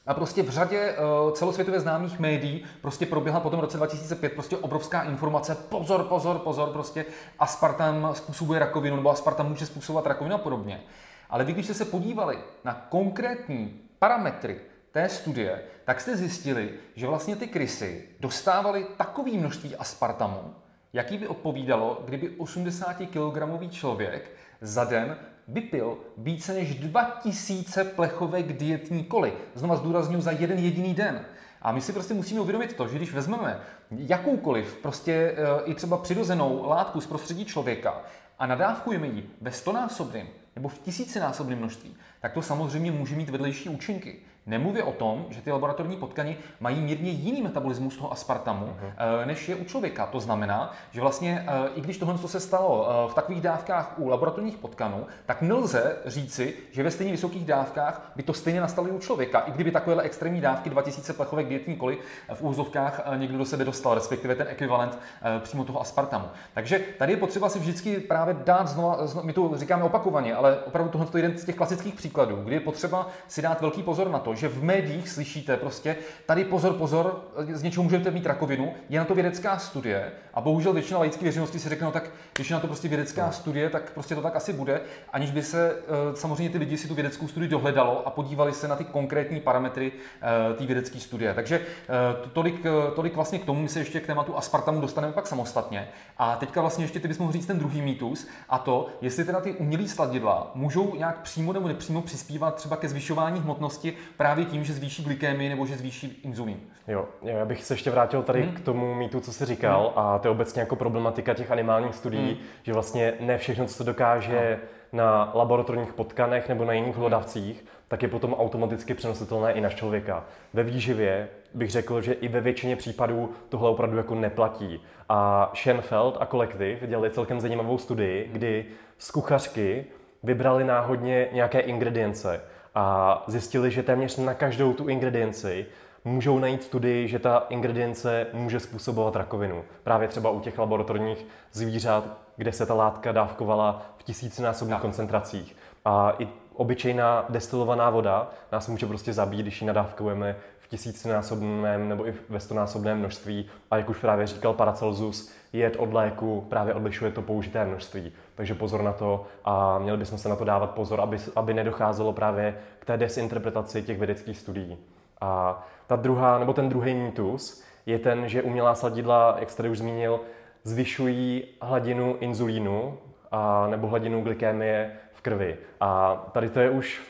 a 0.07 0.13
prostě 0.13 0.43
v 0.43 0.49
řadě 0.49 0.95
uh, 1.25 1.31
celosvětově 1.31 1.79
známých 1.79 2.19
médií 2.19 2.63
prostě 2.81 3.05
proběhla 3.05 3.39
potom 3.39 3.59
v 3.59 3.61
roce 3.61 3.77
2005 3.77 4.33
prostě 4.33 4.57
obrovská 4.57 5.01
informace, 5.01 5.55
pozor, 5.55 6.03
pozor, 6.03 6.39
pozor, 6.39 6.69
prostě 6.69 7.05
aspartam 7.39 8.11
způsobuje 8.13 8.59
rakovinu, 8.59 8.95
nebo 8.95 9.09
aspartam 9.09 9.49
může 9.49 9.65
způsobovat 9.65 10.05
rakovinu 10.05 10.35
a 10.35 10.37
podobně. 10.37 10.83
Ale 11.29 11.43
vy, 11.43 11.53
když 11.53 11.65
jste 11.65 11.73
se 11.73 11.85
podívali 11.85 12.37
na 12.63 12.85
konkrétní 12.89 13.79
parametry 13.99 14.61
té 14.91 15.09
studie, 15.09 15.61
tak 15.85 16.01
jste 16.01 16.17
zjistili, 16.17 16.73
že 16.95 17.07
vlastně 17.07 17.35
ty 17.35 17.47
krysy 17.47 18.09
dostávaly 18.19 18.85
takové 18.97 19.31
množství 19.31 19.75
aspartamu, 19.75 20.55
jaký 20.93 21.17
by 21.17 21.27
odpovídalo, 21.27 22.03
kdyby 22.05 22.29
80 22.29 22.93
kg 22.93 23.69
člověk 23.71 24.31
za 24.61 24.83
den 24.83 25.17
vypil 25.47 25.97
více 26.17 26.53
než 26.53 26.75
2000 26.75 27.83
plechovek 27.83 28.57
dietní 28.57 29.03
koly. 29.03 29.33
Znova 29.55 29.75
zdůraznuju 29.75 30.21
za 30.21 30.31
jeden 30.31 30.59
jediný 30.59 30.93
den. 30.93 31.25
A 31.61 31.71
my 31.71 31.81
si 31.81 31.93
prostě 31.93 32.13
musíme 32.13 32.41
uvědomit 32.41 32.73
to, 32.73 32.87
že 32.87 32.95
když 32.95 33.13
vezmeme 33.13 33.59
jakoukoliv, 33.91 34.77
prostě 34.81 35.13
e, 35.13 35.35
i 35.65 35.75
třeba 35.75 35.97
přirozenou 35.97 36.69
látku 36.69 37.01
z 37.01 37.07
prostředí 37.07 37.45
člověka 37.45 38.01
a 38.39 38.45
nadávkujeme 38.45 39.07
ji 39.07 39.29
ve 39.41 39.51
stonásobném 39.51 40.27
nebo 40.55 40.69
v 40.69 40.79
tisícinásobném 40.79 41.57
množství, 41.57 41.95
tak 42.21 42.33
to 42.33 42.41
samozřejmě 42.41 42.91
může 42.91 43.15
mít 43.15 43.29
vedlejší 43.29 43.69
účinky. 43.69 44.15
Nemluvě 44.45 44.83
o 44.83 44.91
tom, 44.91 45.25
že 45.29 45.41
ty 45.41 45.51
laboratorní 45.51 45.97
potkany 45.97 46.37
mají 46.59 46.81
mírně 46.81 47.11
jiný 47.11 47.41
metabolismus 47.41 47.97
toho 47.97 48.11
aspartamu, 48.11 48.65
uh-huh. 48.65 49.25
než 49.25 49.49
je 49.49 49.55
u 49.55 49.63
člověka. 49.63 50.05
To 50.05 50.19
znamená, 50.19 50.73
že 50.91 51.01
vlastně, 51.01 51.45
eh, 51.47 51.69
i 51.75 51.81
když 51.81 51.97
tohle 51.97 52.17
se 52.17 52.39
stalo 52.39 52.87
eh, 52.89 53.11
v 53.11 53.13
takových 53.13 53.41
dávkách 53.41 53.93
u 53.97 54.07
laboratorních 54.07 54.57
potkanů, 54.57 55.05
tak 55.25 55.41
nelze 55.41 55.97
říci, 56.05 56.53
že 56.71 56.83
ve 56.83 56.91
stejně 56.91 57.11
vysokých 57.11 57.45
dávkách 57.45 58.11
by 58.15 58.23
to 58.23 58.33
stejně 58.33 58.61
nastalo 58.61 58.87
i 58.87 58.91
u 58.91 58.99
člověka. 58.99 59.39
I 59.39 59.51
kdyby 59.51 59.71
takovéhle 59.71 60.03
extrémní 60.03 60.41
dávky 60.41 60.69
2000 60.69 61.13
plechovek 61.13 61.47
dietní 61.47 61.75
koly 61.75 61.97
v 62.33 62.41
úzovkách 62.41 63.01
někdo 63.15 63.37
do 63.37 63.45
sebe 63.45 63.65
dostal, 63.65 63.93
respektive 63.93 64.35
ten 64.35 64.47
ekvivalent 64.47 64.99
přímo 65.39 65.63
toho 65.63 65.81
aspartamu. 65.81 66.25
Takže 66.53 66.79
tady 66.99 67.13
je 67.13 67.17
potřeba 67.17 67.49
si 67.49 67.59
vždycky 67.59 67.99
právě 67.99 68.35
dát 68.45 68.67
znova, 68.67 69.07
znova 69.07 69.25
my 69.25 69.33
to 69.33 69.51
říkáme 69.55 69.83
opakovaně, 69.83 70.35
ale 70.35 70.59
opravdu 70.59 70.91
tohle 70.91 71.07
je 71.13 71.19
jeden 71.19 71.37
z 71.37 71.45
těch 71.45 71.55
klasických 71.55 71.95
příkladů, 71.95 72.10
kdy 72.43 72.55
je 72.55 72.59
potřeba 72.59 73.09
si 73.27 73.41
dát 73.41 73.61
velký 73.61 73.83
pozor 73.83 74.09
na 74.09 74.19
to, 74.19 74.35
že 74.35 74.47
v 74.47 74.63
médiích 74.63 75.09
slyšíte 75.09 75.57
prostě, 75.57 75.95
tady 76.25 76.43
pozor, 76.43 76.73
pozor, 76.73 77.23
z 77.53 77.63
něčeho 77.63 77.83
můžete 77.83 78.11
mít 78.11 78.25
rakovinu, 78.25 78.73
je 78.89 78.99
na 78.99 79.05
to 79.05 79.15
vědecká 79.15 79.57
studie 79.57 80.11
a 80.33 80.41
bohužel 80.41 80.73
většina 80.73 80.99
laické 80.99 81.25
veřejnosti 81.25 81.59
si 81.59 81.69
řekne, 81.69 81.85
no 81.85 81.91
tak 81.91 82.09
když 82.35 82.49
je 82.49 82.53
na 82.53 82.59
to 82.59 82.67
prostě 82.67 82.87
vědecká 82.87 83.25
no. 83.25 83.31
studie, 83.31 83.69
tak 83.69 83.91
prostě 83.91 84.15
to 84.15 84.21
tak 84.21 84.35
asi 84.35 84.53
bude, 84.53 84.81
aniž 85.13 85.31
by 85.31 85.43
se 85.43 85.75
eh, 85.75 86.15
samozřejmě 86.15 86.49
ty 86.49 86.57
lidi 86.57 86.77
si 86.77 86.87
tu 86.87 86.93
vědeckou 86.95 87.27
studii 87.27 87.49
dohledalo 87.49 88.07
a 88.07 88.09
podívali 88.09 88.53
se 88.53 88.67
na 88.67 88.75
ty 88.75 88.83
konkrétní 88.83 89.39
parametry 89.39 89.91
eh, 89.91 90.53
té 90.53 90.65
vědecké 90.65 90.99
studie. 90.99 91.33
Takže 91.33 91.59
eh, 91.59 92.29
tolik, 92.33 92.65
tolik 92.95 93.15
vlastně 93.15 93.39
k 93.39 93.45
tomu, 93.45 93.61
my 93.61 93.69
se 93.69 93.79
ještě 93.79 93.99
k 93.99 94.07
tématu 94.07 94.37
aspartamu 94.37 94.81
dostaneme 94.81 95.13
pak 95.13 95.27
samostatně. 95.27 95.87
A 96.17 96.35
teďka 96.35 96.61
vlastně 96.61 96.83
ještě 96.83 96.99
ty 96.99 97.07
bys 97.07 97.17
mohl 97.17 97.31
říct 97.31 97.45
ten 97.45 97.59
druhý 97.59 97.81
mýtus 97.81 98.27
a 98.49 98.57
to, 98.57 98.87
jestli 99.01 99.25
teda 99.25 99.41
ty 99.41 99.53
umělé 99.53 99.87
sladidla 99.87 100.51
můžou 100.55 100.95
nějak 100.95 101.21
přímo 101.21 101.53
nebo 101.53 101.67
nepřímo 101.67 102.00
přispívat 102.01 102.55
třeba 102.55 102.75
ke 102.75 102.89
zvyšování 102.89 103.39
hmotnosti 103.39 103.93
právě 104.17 104.45
tím, 104.45 104.63
že 104.63 104.73
zvýší 104.73 105.03
glykémii 105.03 105.49
nebo 105.49 105.65
že 105.65 105.77
zvýší 105.77 106.21
inzulín. 106.23 106.59
Jo, 106.87 107.05
já 107.21 107.45
bych 107.45 107.63
se 107.63 107.73
ještě 107.73 107.91
vrátil 107.91 108.23
tady 108.23 108.41
hmm. 108.41 108.53
k 108.53 108.59
tomu 108.59 108.93
mýtu, 108.93 109.19
co 109.19 109.33
jsi 109.33 109.45
říkal, 109.45 109.81
hmm. 109.81 110.05
a 110.05 110.19
to 110.19 110.27
je 110.27 110.31
obecně 110.31 110.59
jako 110.59 110.75
problematika 110.75 111.33
těch 111.33 111.51
animálních 111.51 111.95
studií, 111.95 112.27
hmm. 112.27 112.43
že 112.63 112.73
vlastně 112.73 113.13
ne 113.19 113.37
všechno, 113.37 113.65
co 113.65 113.73
se 113.73 113.83
dokáže 113.83 114.59
no. 114.93 114.97
na 114.97 115.31
laboratorních 115.33 115.93
potkanech 115.93 116.49
nebo 116.49 116.65
na 116.65 116.73
jiných 116.73 116.95
hlodavcích, 116.95 117.65
tak 117.87 118.03
je 118.03 118.07
potom 118.07 118.33
automaticky 118.33 118.93
přenositelné 118.93 119.53
i 119.53 119.61
na 119.61 119.69
člověka. 119.69 120.25
Ve 120.53 120.63
výživě 120.63 121.27
bych 121.53 121.71
řekl, 121.71 122.01
že 122.01 122.13
i 122.13 122.27
ve 122.27 122.41
většině 122.41 122.75
případů 122.75 123.31
tohle 123.49 123.69
opravdu 123.69 123.97
jako 123.97 124.15
neplatí. 124.15 124.81
A 125.09 125.51
Schoenfeld 125.55 126.17
a 126.19 126.25
kolektiv 126.25 126.83
dělali 126.87 127.09
celkem 127.09 127.39
zajímavou 127.39 127.77
studii, 127.77 128.29
kdy 128.31 128.65
z 128.97 129.11
kuchařky 129.11 129.85
vybrali 130.23 130.63
náhodně 130.63 131.27
nějaké 131.31 131.59
ingredience 131.59 132.41
a 132.75 133.23
zjistili, 133.27 133.71
že 133.71 133.83
téměř 133.83 134.17
na 134.17 134.33
každou 134.33 134.73
tu 134.73 134.89
ingredienci 134.89 135.65
můžou 136.05 136.39
najít 136.39 136.63
studii, 136.63 137.07
že 137.07 137.19
ta 137.19 137.45
ingredience 137.49 138.27
může 138.33 138.59
způsobovat 138.59 139.15
rakovinu. 139.15 139.63
Právě 139.83 140.07
třeba 140.07 140.29
u 140.29 140.39
těch 140.39 140.59
laboratorních 140.59 141.25
zvířat, 141.51 142.03
kde 142.37 142.51
se 142.51 142.65
ta 142.65 142.73
látka 142.73 143.11
dávkovala 143.11 143.81
v 143.97 144.03
tisícinásobných 144.03 144.79
koncentracích. 144.79 145.55
A 145.85 146.13
i 146.19 146.27
obyčejná 146.53 147.25
destilovaná 147.29 147.89
voda 147.89 148.29
nás 148.51 148.67
může 148.67 148.85
prostě 148.85 149.13
zabít, 149.13 149.41
když 149.41 149.61
ji 149.61 149.67
nadávkujeme 149.67 150.35
tisícinásobném 150.71 151.89
nebo 151.89 152.07
i 152.07 152.13
ve 152.29 152.39
stonásobném 152.39 152.99
množství. 152.99 153.45
A 153.71 153.77
jak 153.77 153.89
už 153.89 153.97
právě 153.97 154.27
říkal 154.27 154.53
Paracelsus, 154.53 155.31
jed 155.53 155.75
od 155.75 155.93
léku 155.93 156.45
právě 156.49 156.73
odlišuje 156.73 157.11
to 157.11 157.21
použité 157.21 157.65
množství. 157.65 158.11
Takže 158.35 158.53
pozor 158.53 158.81
na 158.81 158.93
to 158.93 159.25
a 159.45 159.79
měli 159.79 159.97
bychom 159.97 160.17
se 160.17 160.29
na 160.29 160.35
to 160.35 160.43
dávat 160.43 160.71
pozor, 160.71 161.01
aby, 161.01 161.17
aby 161.35 161.53
nedocházelo 161.53 162.13
právě 162.13 162.57
k 162.79 162.85
té 162.85 162.97
desinterpretaci 162.97 163.81
těch 163.81 163.97
vědeckých 163.97 164.37
studií. 164.37 164.77
A 165.21 165.63
ta 165.87 165.95
druhá, 165.95 166.39
nebo 166.39 166.53
ten 166.53 166.69
druhý 166.69 166.93
mýtus 166.93 167.63
je 167.85 167.99
ten, 167.99 168.29
že 168.29 168.43
umělá 168.43 168.75
sladidla, 168.75 169.35
jak 169.39 169.49
jste 169.49 169.69
už 169.69 169.77
zmínil, 169.77 170.19
zvyšují 170.63 171.43
hladinu 171.61 172.17
inzulínu 172.19 172.97
a, 173.31 173.67
nebo 173.67 173.87
hladinu 173.87 174.21
glykémie 174.21 174.91
v 175.13 175.21
krvi. 175.21 175.57
A 175.79 176.15
tady 176.33 176.49
to 176.49 176.59
je 176.59 176.69
už 176.69 177.01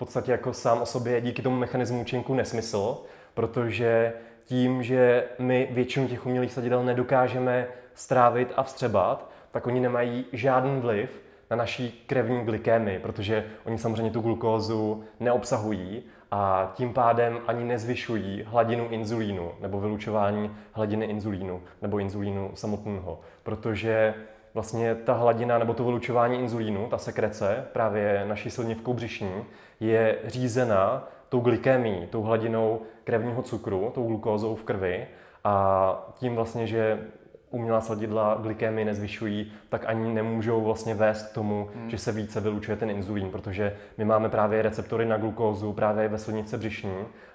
podstatě 0.00 0.32
jako 0.32 0.52
sám 0.52 0.82
o 0.82 0.86
sobě 0.86 1.20
díky 1.20 1.42
tomu 1.42 1.56
mechanismu 1.56 2.00
účinku 2.00 2.34
nesmysl, 2.34 2.98
protože 3.34 4.12
tím, 4.44 4.82
že 4.82 5.24
my 5.38 5.68
většinu 5.70 6.08
těch 6.08 6.26
umělých 6.26 6.52
sladidel 6.52 6.84
nedokážeme 6.84 7.66
strávit 7.94 8.52
a 8.56 8.62
vstřebat, 8.62 9.30
tak 9.50 9.66
oni 9.66 9.80
nemají 9.80 10.24
žádný 10.32 10.80
vliv 10.80 11.20
na 11.50 11.56
naší 11.56 12.04
krevní 12.06 12.44
glykémii, 12.44 12.98
protože 12.98 13.44
oni 13.64 13.78
samozřejmě 13.78 14.10
tu 14.10 14.20
glukózu 14.20 15.04
neobsahují 15.20 16.02
a 16.30 16.72
tím 16.74 16.94
pádem 16.94 17.38
ani 17.46 17.64
nezvyšují 17.64 18.42
hladinu 18.46 18.88
inzulínu 18.88 19.52
nebo 19.60 19.80
vylučování 19.80 20.50
hladiny 20.72 21.06
inzulínu 21.06 21.62
nebo 21.82 21.98
inzulínu 21.98 22.50
samotného, 22.54 23.20
protože 23.42 24.14
vlastně 24.54 24.94
ta 24.94 25.12
hladina 25.12 25.58
nebo 25.58 25.74
to 25.74 25.84
vylučování 25.84 26.38
inzulínu, 26.38 26.88
ta 26.88 26.98
sekrece, 26.98 27.64
právě 27.72 28.24
naší 28.28 28.50
silnivkou 28.50 28.94
břišní, 28.94 29.44
je 29.80 30.18
řízena 30.26 31.08
tou 31.28 31.40
glykémií, 31.40 32.06
tou 32.06 32.22
hladinou 32.22 32.80
krevního 33.04 33.42
cukru, 33.42 33.90
tou 33.94 34.06
glukózou 34.06 34.54
v 34.54 34.62
krvi. 34.62 35.06
A 35.44 36.12
tím 36.14 36.34
vlastně, 36.34 36.66
že 36.66 37.06
umělá 37.50 37.80
sladidla 37.80 38.38
glykémii 38.42 38.84
nezvyšují, 38.84 39.52
tak 39.68 39.84
ani 39.86 40.14
nemůžou 40.14 40.64
vlastně 40.64 40.94
vést 40.94 41.26
k 41.30 41.34
tomu, 41.34 41.68
hmm. 41.74 41.90
že 41.90 41.98
se 41.98 42.12
více 42.12 42.40
vylučuje 42.40 42.76
ten 42.76 42.90
inzulín, 42.90 43.30
protože 43.30 43.76
my 43.98 44.04
máme 44.04 44.28
právě 44.28 44.62
receptory 44.62 45.06
na 45.06 45.16
glukózu 45.16 45.72
právě 45.72 46.08
ve 46.08 46.18
slinice 46.18 46.58
břišní 46.58 46.94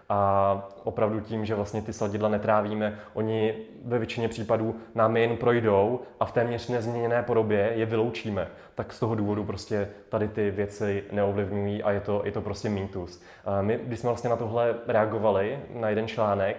a 0.10 0.70
opravdu 0.84 1.20
tím, 1.20 1.46
že 1.46 1.56
vlastně 1.56 1.82
ty 1.82 1.94
sladidla 1.94 2.30
netrávíme, 2.30 3.00
oni 3.14 3.54
ve 3.86 3.98
většině 3.98 4.28
případů 4.28 4.76
nám 4.96 5.18
jen 5.18 5.38
projdou 5.38 6.00
a 6.20 6.26
v 6.26 6.32
téměř 6.32 6.68
nezměněné 6.68 7.24
podobě 7.24 7.72
je 7.76 7.86
vyloučíme. 7.86 8.48
Tak 8.76 8.94
z 8.94 9.00
toho 9.00 9.16
důvodu 9.16 9.44
prostě 9.44 9.88
tady 10.10 10.28
ty 10.28 10.52
věci 10.52 11.04
neovlivňují 11.12 11.84
a 11.84 11.92
je 11.92 12.00
to, 12.00 12.22
je 12.26 12.32
to 12.32 12.42
prostě 12.42 12.70
mýtus. 12.70 13.24
My, 13.62 13.80
když 13.84 14.00
jsme 14.00 14.10
vlastně 14.10 14.30
na 14.30 14.36
tohle 14.36 14.76
reagovali, 14.88 15.60
na 15.74 15.90
jeden 15.90 16.08
článek, 16.08 16.58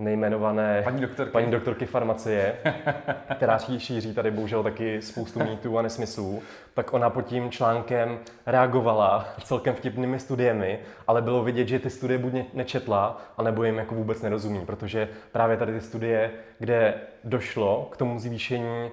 nejmenované 0.00 0.82
paní 0.84 1.00
doktorky, 1.00 1.32
paní 1.32 1.50
doktorky 1.50 1.86
farmacie, 1.86 2.56
která 3.36 3.58
šíří 3.58 4.14
tady 4.14 4.30
bohužel 4.30 4.62
taky 4.62 5.02
spoustu 5.02 5.38
mýtů 5.44 5.78
a 5.78 5.82
nesmyslů, 5.82 6.42
tak 6.74 6.92
ona 6.92 7.10
pod 7.10 7.22
tím 7.22 7.50
článkem 7.50 8.18
reagovala 8.46 9.28
celkem 9.44 9.74
vtipnými 9.74 10.18
studiemi, 10.18 10.78
ale 11.06 11.22
bylo 11.22 11.44
vidět, 11.44 11.68
že 11.68 11.78
ty 11.78 11.90
studie 11.90 12.18
buď 12.18 12.32
nečetla, 12.54 13.22
anebo 13.38 13.64
jim 13.64 13.78
jako 13.78 13.94
vůbec 13.94 14.22
nerozumí, 14.22 14.66
protože 14.66 15.08
právě 15.32 15.56
tady 15.56 15.72
ty 15.72 15.80
studie, 15.80 16.30
kde 16.58 16.94
došlo 17.24 17.88
k 17.92 17.96
tomu 17.96 18.18
zvýšení, 18.18 18.90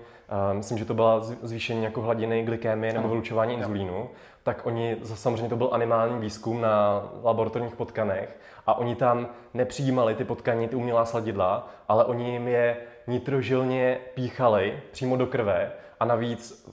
myslím, 0.53 0.77
že 0.77 0.85
to 0.85 0.93
byla 0.93 1.19
zvýšení 1.21 1.83
jako 1.83 2.01
hladiny 2.01 2.43
glykémie 2.43 2.93
nebo 2.93 3.07
vylučování 3.07 3.53
inzulínu, 3.53 4.09
tak 4.43 4.65
oni, 4.65 4.97
samozřejmě 5.03 5.49
to 5.49 5.55
byl 5.55 5.69
animální 5.71 6.19
výzkum 6.19 6.61
na 6.61 7.03
laboratorních 7.23 7.75
potkanech 7.75 8.39
a 8.67 8.77
oni 8.77 8.95
tam 8.95 9.27
nepřijímali 9.53 10.15
ty 10.15 10.23
potkání, 10.23 10.67
ty 10.67 10.75
umělá 10.75 11.05
sladidla, 11.05 11.69
ale 11.87 12.05
oni 12.05 12.31
jim 12.31 12.47
je 12.47 12.77
nitrožilně 13.07 13.97
píchali 14.13 14.79
přímo 14.91 15.17
do 15.17 15.27
krve 15.27 15.71
a 15.99 16.05
navíc 16.05 16.69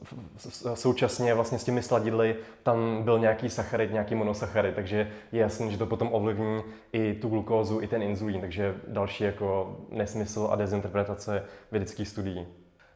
současně 0.75 1.35
vlastně 1.35 1.59
s 1.59 1.65
těmi 1.65 1.83
sladidly 1.83 2.37
tam 2.63 3.03
byl 3.03 3.19
nějaký 3.19 3.51
sacharid, 3.51 3.93
nějaký 3.93 4.15
monosacharid, 4.15 4.75
takže 4.75 5.11
je 5.33 5.41
jasný, 5.41 5.71
že 5.71 5.79
to 5.79 5.87
potom 5.87 6.09
ovlivní 6.13 6.63
i 6.93 7.15
tu 7.15 7.29
glukózu, 7.29 7.81
i 7.81 7.87
ten 7.87 8.03
inzulín, 8.03 8.41
takže 8.41 8.75
další 8.89 9.25
jako 9.25 9.77
nesmysl 9.91 10.49
a 10.53 10.57
dezinterpretace 10.57 11.45
vědeckých 11.71 12.09
studií. 12.09 12.47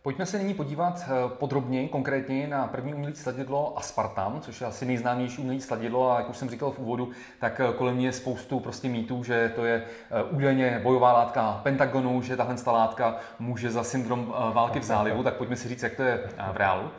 Pojďme 0.02 0.26
se 0.26 0.38
nyní 0.38 0.54
podívat 0.54 1.04
eh, 1.04 1.08
podrobněji, 1.28 1.88
konkrétně 1.88 2.48
na 2.48 2.66
první 2.66 2.94
umělé 2.94 3.14
sladidlo 3.14 3.78
aspartam, 3.78 4.40
což 4.40 4.60
je 4.60 4.66
asi 4.66 4.86
nejznámější 4.86 5.38
umělé 5.38 5.60
sladidlo 5.60 6.12
a 6.12 6.18
jak 6.18 6.30
už 6.30 6.36
jsem 6.36 6.50
říkal 6.50 6.70
v 6.70 6.78
úvodu, 6.78 7.10
tak 7.40 7.60
eh, 7.60 7.72
kolem 7.72 7.96
mě 7.96 8.06
je 8.06 8.12
spoustu 8.12 8.60
prostě 8.60 8.88
mýtů, 8.88 9.24
že 9.24 9.52
to 9.56 9.64
je 9.64 9.82
eh, 10.10 10.22
údajně 10.22 10.80
bojová 10.82 11.12
látka 11.12 11.60
Pentagonu, 11.62 12.22
že 12.22 12.36
tahle 12.36 12.54
látka 12.66 13.16
může 13.38 13.70
za 13.70 13.84
syndrom 13.84 14.34
války 14.52 14.80
v 14.80 14.84
zálivu, 14.84 15.22
tak 15.22 15.34
pojďme 15.34 15.56
si 15.56 15.68
říct, 15.68 15.82
jak 15.82 15.94
to 15.94 16.02
je 16.02 16.28
v 16.52 16.56
reálu. 16.56 16.90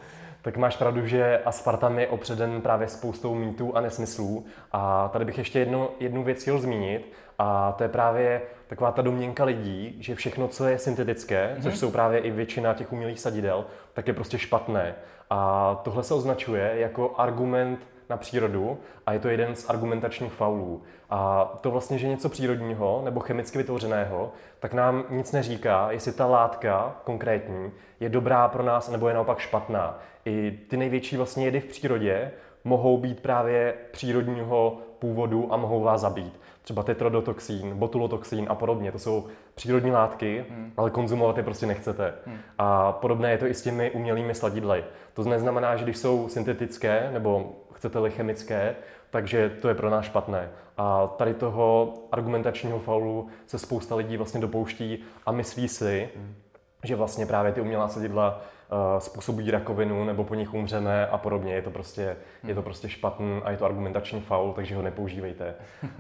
Tak 0.42 0.58
máš 0.58 0.78
pravdu, 0.78 1.06
že 1.06 1.42
aspartam 1.46 2.00
je 2.00 2.08
opředen 2.08 2.62
právě 2.62 2.88
spoustou 2.88 3.36
mýtů 3.36 3.78
a 3.78 3.82
nesmyslů. 3.82 4.46
A 4.72 5.10
tady 5.14 5.26
bych 5.26 5.38
ještě 5.38 5.60
jednu, 5.60 5.90
jednu 6.00 6.24
věc 6.24 6.42
chtěl 6.42 6.60
zmínit, 6.60 7.14
a 7.40 7.72
to 7.78 7.84
je 7.84 7.90
právě 7.90 8.42
taková 8.68 8.92
ta 8.92 9.02
domněnka 9.02 9.44
lidí, 9.44 9.98
že 10.00 10.16
všechno, 10.16 10.48
co 10.48 10.68
je 10.68 10.78
syntetické, 10.78 11.56
mm-hmm. 11.56 11.64
což 11.64 11.78
jsou 11.78 11.92
právě 11.92 12.20
i 12.20 12.32
většina 12.32 12.74
těch 12.74 12.94
umělých 12.94 13.20
sadidel, 13.20 13.66
tak 13.94 14.08
je 14.08 14.14
prostě 14.14 14.38
špatné. 14.38 14.96
A 15.30 15.76
tohle 15.84 16.04
se 16.04 16.14
označuje 16.14 16.72
jako 16.76 17.14
argument 17.18 17.80
na 18.10 18.18
přírodu 18.18 18.78
a 19.06 19.14
je 19.14 19.20
to 19.20 19.30
jeden 19.30 19.56
z 19.56 19.70
argumentačních 19.70 20.34
faulů. 20.34 20.84
A 21.10 21.46
to 21.62 21.72
vlastně, 21.72 21.98
že 21.98 22.08
něco 22.08 22.30
přírodního 22.30 23.02
nebo 23.06 23.20
chemicky 23.20 23.58
vytvořeného, 23.58 24.32
tak 24.60 24.74
nám 24.74 25.04
nic 25.10 25.32
neříká, 25.32 25.92
jestli 25.92 26.12
ta 26.12 26.26
látka 26.26 26.96
konkrétní 27.04 27.72
je 28.00 28.10
dobrá 28.10 28.48
pro 28.48 28.64
nás 28.64 28.90
nebo 28.90 29.08
je 29.08 29.14
naopak 29.14 29.40
špatná. 29.40 30.00
I 30.26 30.60
ty 30.70 30.78
největší 30.78 31.18
vlastně 31.18 31.46
jedy 31.46 31.60
v 31.60 31.66
přírodě 31.66 32.32
mohou 32.64 32.98
být 32.98 33.20
právě 33.20 33.74
přírodního 33.92 34.78
původu 35.00 35.54
a 35.54 35.58
mohou 35.58 35.82
vás 35.82 36.02
zabít. 36.02 36.40
Třeba 36.62 36.84
tetrodotoxín, 36.84 37.78
botulotoxín 37.78 38.46
a 38.50 38.56
podobně. 38.56 38.92
To 38.92 39.00
jsou 39.00 39.28
přírodní 39.56 39.92
látky, 39.92 40.46
hmm. 40.50 40.72
ale 40.78 40.90
konzumovat 40.90 41.38
je 41.38 41.44
prostě 41.44 41.66
nechcete. 41.66 42.14
Hmm. 42.26 42.38
A 42.58 42.92
podobné 42.92 43.32
je 43.32 43.38
to 43.38 43.46
i 43.46 43.54
s 43.54 43.62
těmi 43.62 43.92
umělými 43.92 44.36
sladidly. 44.36 44.84
To 45.14 45.24
neznamená, 45.24 45.76
že 45.76 45.84
když 45.84 45.98
jsou 45.98 46.30
syntetické 46.30 47.10
nebo 47.14 47.52
chcete-li 47.74 48.12
chemické, 48.12 48.76
takže 49.10 49.50
to 49.62 49.68
je 49.68 49.76
pro 49.76 49.90
nás 49.90 50.06
špatné. 50.06 50.50
A 50.78 51.08
tady 51.08 51.34
toho 51.34 51.94
argumentačního 52.12 52.80
faulu 52.80 53.28
se 53.48 53.60
spousta 53.60 53.96
lidí 53.96 54.18
vlastně 54.18 54.40
dopouští 54.40 55.04
a 55.26 55.32
myslí 55.32 55.68
si, 55.68 56.10
hmm. 56.16 56.36
Že 56.84 56.96
vlastně 56.96 57.26
právě 57.26 57.52
ty 57.52 57.62
umělá 57.62 57.88
sladidla 57.88 58.42
uh, 58.72 59.00
způsobují 59.00 59.52
rakovinu 59.52 60.06
nebo 60.06 60.24
po 60.24 60.36
nich 60.36 60.54
umřeme 60.54 61.08
a 61.08 61.18
podobně. 61.18 61.54
Je 61.54 61.62
to 61.62 61.72
prostě, 61.72 62.18
je 62.44 62.56
to 62.56 62.62
prostě 62.62 62.90
špatný 62.90 63.42
a 63.44 63.52
je 63.52 63.58
to 63.58 63.66
argumentační 63.66 64.22
faul, 64.22 64.54
takže 64.54 64.76
ho 64.76 64.82
nepoužívejte. 64.82 65.56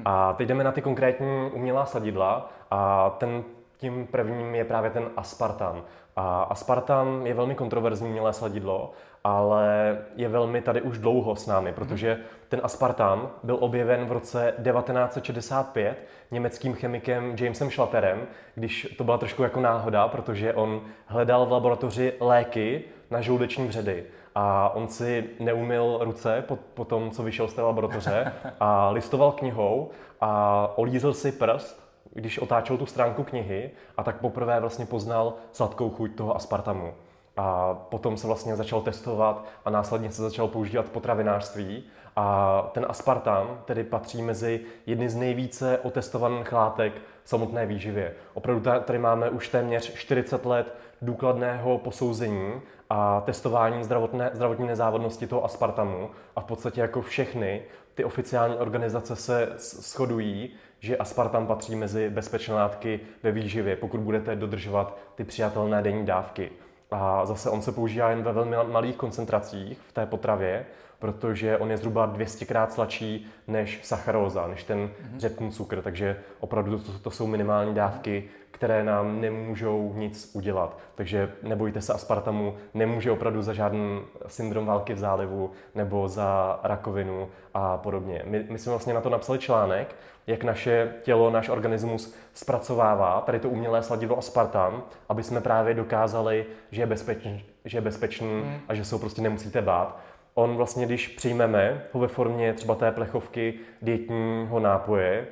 A 0.05 0.33
teď 0.33 0.47
jdeme 0.47 0.63
na 0.63 0.71
ty 0.71 0.81
konkrétní 0.81 1.51
umělá 1.53 1.85
sadidla 1.85 2.51
a 2.71 3.09
ten 3.09 3.43
tím 3.79 4.07
prvním 4.07 4.55
je 4.55 4.65
právě 4.65 4.89
ten 4.89 5.09
aspartam. 5.17 5.83
A 6.15 6.43
aspartam 6.43 7.27
je 7.27 7.33
velmi 7.33 7.55
kontroverzní 7.55 8.07
umělé 8.07 8.33
sladidlo, 8.33 8.91
ale 9.23 9.97
je 10.15 10.29
velmi 10.29 10.61
tady 10.61 10.81
už 10.81 10.97
dlouho 10.97 11.35
s 11.35 11.47
námi, 11.47 11.73
protože 11.73 12.19
ten 12.49 12.59
aspartam 12.63 13.29
byl 13.43 13.57
objeven 13.59 14.05
v 14.05 14.11
roce 14.11 14.53
1965 14.63 15.97
německým 16.31 16.73
chemikem 16.73 17.35
Jamesem 17.39 17.71
Schlatterem, 17.71 18.27
když 18.55 18.95
to 18.97 19.03
byla 19.03 19.17
trošku 19.17 19.43
jako 19.43 19.59
náhoda, 19.59 20.07
protože 20.07 20.53
on 20.53 20.81
hledal 21.05 21.45
v 21.45 21.51
laboratoři 21.51 22.13
léky 22.19 22.83
na 23.11 23.21
žludeční 23.21 23.67
vředy. 23.67 24.03
A 24.35 24.69
on 24.69 24.87
si 24.87 25.29
neumil 25.39 25.99
ruce 26.01 26.43
po, 26.47 26.55
po 26.73 26.85
tom, 26.85 27.11
co 27.11 27.23
vyšel 27.23 27.47
z 27.47 27.53
té 27.53 27.61
laboratoře 27.61 28.33
a 28.59 28.89
listoval 28.89 29.31
knihou 29.31 29.89
a 30.21 30.71
olízl 30.75 31.13
si 31.13 31.31
prst 31.31 31.88
když 32.13 32.39
otáčel 32.39 32.77
tu 32.77 32.85
stránku 32.85 33.23
knihy 33.23 33.71
a 33.97 34.03
tak 34.03 34.17
poprvé 34.17 34.59
vlastně 34.59 34.85
poznal 34.85 35.33
sladkou 35.51 35.89
chuť 35.89 36.15
toho 36.15 36.35
aspartamu. 36.35 36.93
A 37.37 37.73
potom 37.73 38.17
se 38.17 38.27
vlastně 38.27 38.55
začal 38.55 38.81
testovat 38.81 39.45
a 39.65 39.69
následně 39.69 40.11
se 40.11 40.21
začal 40.21 40.47
používat 40.47 40.85
v 40.85 40.89
potravinářství. 40.89 41.83
A 42.15 42.61
ten 42.73 42.85
aspartam 42.89 43.61
tedy 43.65 43.83
patří 43.83 44.21
mezi 44.21 44.61
jedny 44.85 45.09
z 45.09 45.15
nejvíce 45.15 45.79
otestovaných 45.83 46.51
látek 46.51 46.93
v 47.23 47.29
samotné 47.29 47.65
výživě. 47.65 48.13
Opravdu 48.33 48.71
tady 48.83 48.99
máme 48.99 49.29
už 49.29 49.49
téměř 49.49 49.93
40 49.93 50.45
let 50.45 50.75
důkladného 51.01 51.77
posouzení 51.77 52.61
a 52.89 53.21
testování 53.21 53.83
zdravotné, 53.83 54.29
zdravotní 54.33 54.67
nezávodnosti 54.67 55.27
toho 55.27 55.45
aspartamu 55.45 56.09
a 56.35 56.41
v 56.41 56.45
podstatě 56.45 56.81
jako 56.81 57.01
všechny 57.01 57.61
ty 57.95 58.03
oficiální 58.03 58.55
organizace 58.55 59.15
se 59.15 59.49
shodují, 59.57 60.49
že 60.79 60.97
aspartam 60.97 61.47
patří 61.47 61.75
mezi 61.75 62.09
bezpečné 62.09 62.53
látky 62.53 62.99
ve 63.23 63.31
výživě, 63.31 63.75
pokud 63.75 63.99
budete 63.99 64.35
dodržovat 64.35 64.97
ty 65.15 65.23
přijatelné 65.23 65.81
denní 65.81 66.05
dávky. 66.05 66.51
A 66.91 67.25
zase 67.25 67.49
on 67.49 67.61
se 67.61 67.71
používá 67.71 68.09
jen 68.09 68.23
ve 68.23 68.33
velmi 68.33 68.55
malých 68.71 68.95
koncentracích 68.95 69.79
v 69.87 69.91
té 69.91 70.05
potravě, 70.05 70.65
protože 70.99 71.57
on 71.57 71.71
je 71.71 71.77
zhruba 71.77 72.05
200 72.05 72.45
krát 72.45 72.73
sladší 72.73 73.27
než 73.47 73.79
sacharóza, 73.83 74.47
než 74.47 74.63
ten 74.63 74.79
mm-hmm. 74.79 75.17
řepný 75.17 75.51
cukr, 75.51 75.81
takže 75.81 76.19
opravdu 76.39 76.79
to, 76.79 76.99
to 76.99 77.11
jsou 77.11 77.27
minimální 77.27 77.73
dávky, 77.73 78.23
které 78.51 78.83
nám 78.83 79.21
nemůžou 79.21 79.93
nic 79.95 80.31
udělat. 80.33 80.77
Takže 80.95 81.31
nebojte 81.43 81.81
se 81.81 81.93
aspartamu, 81.93 82.55
nemůže 82.73 83.11
opravdu 83.11 83.41
za 83.41 83.53
žádný 83.53 84.01
syndrom 84.27 84.65
války 84.65 84.93
v 84.93 84.97
zálivu 84.97 85.51
nebo 85.75 86.07
za 86.07 86.59
rakovinu 86.63 87.29
a 87.53 87.77
podobně. 87.77 88.21
My, 88.25 88.45
my 88.49 88.59
jsme 88.59 88.69
vlastně 88.69 88.93
na 88.93 89.01
to 89.01 89.09
napsali 89.09 89.39
článek, 89.39 89.95
jak 90.27 90.43
naše 90.43 90.93
tělo, 91.03 91.29
náš 91.29 91.49
organismus 91.49 92.15
zpracovává 92.33 93.21
tady 93.21 93.39
to 93.39 93.49
umělé 93.49 93.83
sladidlo 93.83 94.17
aspartam, 94.17 94.83
aby 95.09 95.23
jsme 95.23 95.41
právě 95.41 95.73
dokázali, 95.73 96.45
že 96.71 96.81
je 96.81 96.85
bezpečný, 96.85 97.45
že 97.65 97.77
je 97.77 97.81
bezpečný 97.81 98.27
mm. 98.27 98.59
a 98.67 98.73
že 98.73 98.85
se 98.85 98.95
ho 98.95 98.99
prostě 98.99 99.21
nemusíte 99.21 99.61
bát 99.61 99.99
on 100.39 100.55
vlastně, 100.55 100.85
když 100.85 101.07
přijmeme 101.07 101.83
ho 101.91 101.99
ve 101.99 102.07
formě 102.07 102.53
třeba 102.53 102.75
té 102.75 102.91
plechovky 102.91 103.53
dietního 103.81 104.59
nápoje, 104.59 105.27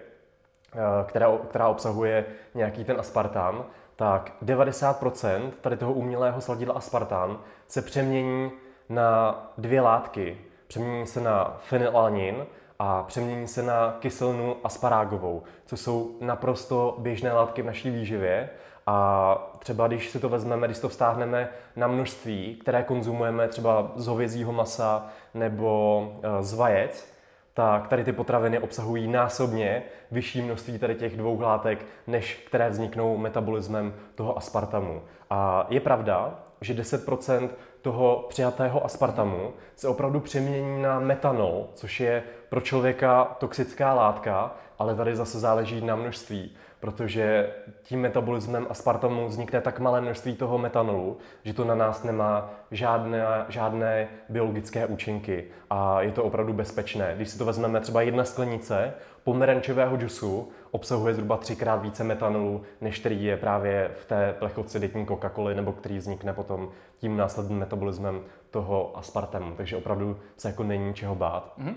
eh, 0.74 0.78
která, 1.06 1.32
která 1.50 1.68
obsahuje 1.68 2.26
nějaký 2.56 2.84
ten 2.84 3.00
aspartam, 3.00 3.66
tak 3.96 4.32
90% 4.42 5.52
tady 5.62 5.78
toho 5.78 5.94
umělého 5.94 6.42
sladidla 6.42 6.74
aspartam 6.76 7.40
se 7.68 7.82
přemění 7.82 8.52
na 8.90 9.36
dvě 9.58 9.82
látky. 9.82 10.38
Přemění 10.68 11.08
se 11.08 11.22
na 11.22 11.58
fenylalanin 11.60 12.46
a 12.80 13.04
přemění 13.04 13.48
se 13.48 13.64
na 13.64 13.98
kyselinu 14.00 14.56
asparágovou, 14.64 15.44
co 15.66 15.78
jsou 15.78 16.18
naprosto 16.22 16.96
běžné 17.00 17.34
látky 17.34 17.62
v 17.62 17.66
naší 17.66 17.90
výživě 17.90 18.50
a 18.88 19.52
třeba 19.60 19.88
když 19.88 20.10
si 20.10 20.20
to 20.20 20.30
vezmeme, 20.30 20.68
když 20.68 20.80
to 20.80 20.90
vztáhneme 20.90 21.50
na 21.76 21.88
množství, 21.88 22.56
které 22.56 22.84
konzumujeme 22.84 23.48
třeba 23.48 23.92
z 23.96 24.08
hovězího 24.08 24.54
masa 24.54 25.08
nebo 25.34 26.12
eh, 26.24 26.44
z 26.44 26.54
vajec, 26.54 27.14
tak 27.54 27.88
tady 27.88 28.04
ty 28.04 28.14
potraviny 28.14 28.60
obsahují 28.60 29.08
násobně 29.08 29.84
vyšší 30.12 30.42
množství 30.42 30.80
tady 30.80 30.96
těch 30.96 31.18
dvou 31.18 31.42
látek, 31.42 31.86
než 32.08 32.44
které 32.48 32.70
vzniknou 32.70 33.18
metabolismem 33.18 33.94
toho 34.16 34.38
aspartamu. 34.38 35.02
A 35.30 35.68
je 35.70 35.80
pravda, 35.80 36.40
že 36.62 36.74
10% 36.74 37.50
toho 37.82 38.26
přijatého 38.30 38.86
aspartamu 38.86 39.54
se 39.76 39.88
opravdu 39.88 40.20
přemění 40.20 40.82
na 40.82 41.00
metanol, 41.00 41.68
což 41.74 42.00
je 42.00 42.24
pro 42.50 42.62
člověka 42.62 43.36
toxická 43.40 43.94
látka, 43.94 44.56
ale 44.80 44.96
tady 44.96 45.16
zase 45.16 45.40
záleží 45.40 45.86
na 45.86 45.96
množství 45.96 46.56
protože 46.80 47.54
tím 47.84 48.02
metabolismem 48.02 48.68
aspartamu 48.70 49.28
vznikne 49.28 49.62
tak 49.62 49.80
malé 49.80 50.02
množství 50.02 50.36
toho 50.36 50.58
metanolu, 50.58 51.18
že 51.44 51.54
to 51.54 51.66
na 51.66 51.76
nás 51.76 52.04
nemá 52.04 52.50
žádné, 52.72 53.24
žádné 53.50 54.08
biologické 54.30 54.86
účinky 54.86 55.44
a 55.70 56.02
je 56.02 56.12
to 56.12 56.24
opravdu 56.24 56.54
bezpečné. 56.54 57.14
Když 57.16 57.30
si 57.30 57.38
to 57.38 57.46
vezmeme 57.46 57.80
třeba 57.80 58.02
jedna 58.02 58.24
sklenice 58.24 58.94
pomerančového 59.24 59.98
džusu, 59.98 60.50
obsahuje 60.72 61.14
zhruba 61.14 61.38
třikrát 61.38 61.76
více 61.76 62.04
metanolu, 62.04 62.62
než 62.82 63.00
který 63.00 63.24
je 63.24 63.38
právě 63.38 63.92
v 63.96 64.06
té 64.06 64.36
plechovce 64.40 64.80
dětní 64.80 65.06
Coca-Coly, 65.06 65.56
nebo 65.56 65.72
který 65.72 65.98
vznikne 65.98 66.34
potom 66.34 66.70
tím 66.98 67.18
následným 67.18 67.60
metabolismem 67.60 68.22
toho 68.52 68.98
aspartamu. 68.98 69.56
Takže 69.56 69.78
opravdu 69.78 70.20
se 70.38 70.48
jako 70.48 70.64
není 70.64 70.94
čeho 70.94 71.16
bát. 71.16 71.54
Mm-hmm. 71.60 71.74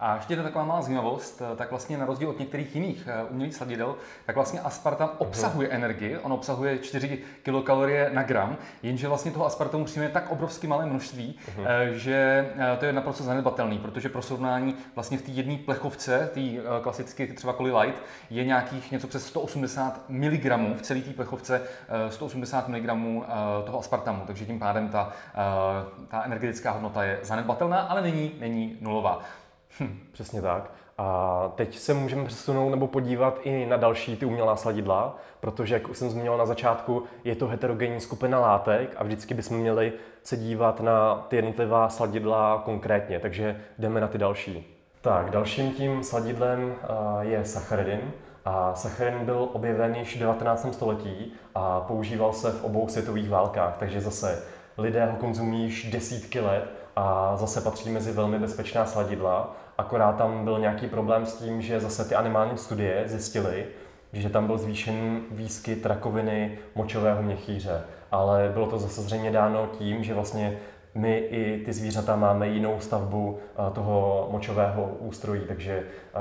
A 0.00 0.14
ještě 0.14 0.32
jedna 0.32 0.44
taková 0.44 0.64
malá 0.64 0.82
zajímavost, 0.82 1.42
eh, 1.52 1.56
tak 1.56 1.70
vlastně 1.70 1.98
na 1.98 2.06
rozdíl 2.06 2.30
od 2.30 2.38
některých 2.38 2.74
jiných 2.74 3.08
eh, 3.08 3.24
umělých 3.30 3.54
sladidel, 3.54 3.96
tak 4.26 4.34
vlastně 4.34 4.60
aspartam 4.60 5.08
mhm. 5.08 5.16
obsahuje 5.18 5.68
uh-huh. 5.68 5.74
energii, 5.74 6.18
on 6.18 6.32
obsahuje 6.32 6.78
4 6.78 7.18
kilokalorie 7.42 8.10
na 8.12 8.22
gram, 8.22 8.56
jenže 8.82 9.08
vlastně 9.08 9.30
toho 9.30 9.46
aspartamu 9.46 9.84
přijme 9.84 10.08
tak 10.08 10.30
obrovsky 10.34 10.66
malé 10.66 10.86
množství, 10.86 11.38
uh-huh. 11.46 11.92
že 11.92 12.48
to 12.78 12.84
je 12.84 12.92
naprosto 12.92 13.24
zanedbatelný, 13.24 13.78
protože 13.78 14.08
pro 14.08 14.22
srovnání 14.22 14.74
vlastně 14.94 15.18
v 15.18 15.22
té 15.22 15.30
jedné 15.30 15.56
plechovce, 15.56 16.30
té 16.34 16.40
klasicky 16.82 17.26
třeba 17.26 17.52
Coli 17.52 17.72
Light, 17.72 18.02
je 18.30 18.44
nějakých 18.44 18.90
něco 18.90 19.06
přes 19.06 19.26
180 19.26 20.04
mg 20.08 20.44
v 20.76 20.82
celé 20.82 21.00
té 21.00 21.10
plechovce 21.10 21.62
180 22.08 22.68
mg 22.68 22.86
toho 23.64 23.78
aspartamu, 23.78 24.22
takže 24.26 24.46
tím 24.46 24.58
pádem 24.58 24.88
ta, 24.88 25.12
ta 26.08 26.22
energetická 26.22 26.70
hodnota 26.70 27.04
je 27.04 27.18
zanedbatelná, 27.22 27.80
ale 27.80 28.02
není, 28.02 28.32
není 28.40 28.76
nulová. 28.80 29.20
Hm, 29.80 30.00
přesně 30.12 30.42
tak. 30.42 30.70
A 30.98 31.52
teď 31.54 31.78
se 31.78 31.94
můžeme 31.94 32.24
přesunout 32.24 32.70
nebo 32.70 32.86
podívat 32.86 33.38
i 33.42 33.66
na 33.66 33.76
další 33.76 34.16
ty 34.16 34.26
umělá 34.26 34.56
sladidla, 34.56 35.16
protože, 35.40 35.74
jak 35.74 35.88
už 35.88 35.98
jsem 35.98 36.10
zmínil 36.10 36.36
na 36.36 36.46
začátku, 36.46 37.02
je 37.24 37.34
to 37.36 37.46
heterogenní 37.46 38.00
skupina 38.00 38.40
látek 38.40 38.94
a 38.96 39.04
vždycky 39.04 39.34
bychom 39.34 39.56
měli 39.56 39.92
se 40.22 40.36
dívat 40.36 40.80
na 40.80 41.26
ty 41.28 41.36
jednotlivá 41.36 41.88
sladidla 41.88 42.62
konkrétně, 42.64 43.20
takže 43.20 43.60
jdeme 43.78 44.00
na 44.00 44.08
ty 44.08 44.18
další. 44.18 44.76
Tak, 45.00 45.30
dalším 45.30 45.72
tím 45.72 46.04
sladidlem 46.04 46.74
je 47.20 47.44
sacharidin. 47.44 48.00
A 48.46 48.74
sacharin 48.74 49.24
byl 49.24 49.48
objeven 49.52 49.94
již 49.94 50.16
v 50.16 50.18
19. 50.18 50.74
století 50.74 51.32
a 51.54 51.80
používal 51.80 52.32
se 52.32 52.50
v 52.50 52.64
obou 52.64 52.88
světových 52.88 53.30
válkách, 53.30 53.76
takže 53.78 54.00
zase 54.00 54.42
lidé 54.78 55.06
ho 55.06 55.16
konzumují 55.16 55.62
již 55.62 55.90
desítky 55.90 56.40
let 56.40 56.64
a 56.96 57.36
zase 57.36 57.60
patří 57.60 57.90
mezi 57.90 58.12
velmi 58.12 58.38
bezpečná 58.38 58.86
sladidla. 58.86 59.56
Akorát 59.78 60.16
tam 60.16 60.44
byl 60.44 60.58
nějaký 60.58 60.86
problém 60.86 61.26
s 61.26 61.34
tím, 61.34 61.62
že 61.62 61.80
zase 61.80 62.04
ty 62.04 62.14
animální 62.14 62.58
studie 62.58 63.02
zjistily, 63.06 63.66
že 64.12 64.30
tam 64.30 64.46
byl 64.46 64.58
zvýšen 64.58 65.20
výskyt 65.30 65.86
rakoviny 65.86 66.58
močového 66.74 67.22
měchýře. 67.22 67.82
Ale 68.10 68.50
bylo 68.52 68.66
to 68.66 68.78
zase 68.78 69.02
zřejmě 69.02 69.30
dáno 69.30 69.68
tím, 69.78 70.04
že 70.04 70.14
vlastně 70.14 70.58
my 70.94 71.16
i 71.16 71.62
ty 71.64 71.72
zvířata 71.72 72.16
máme 72.16 72.48
jinou 72.48 72.80
stavbu 72.80 73.38
eh, 73.38 73.70
toho 73.70 74.28
močového 74.30 74.90
ústrojí, 74.98 75.40
takže 75.48 75.82
eh, 75.82 76.20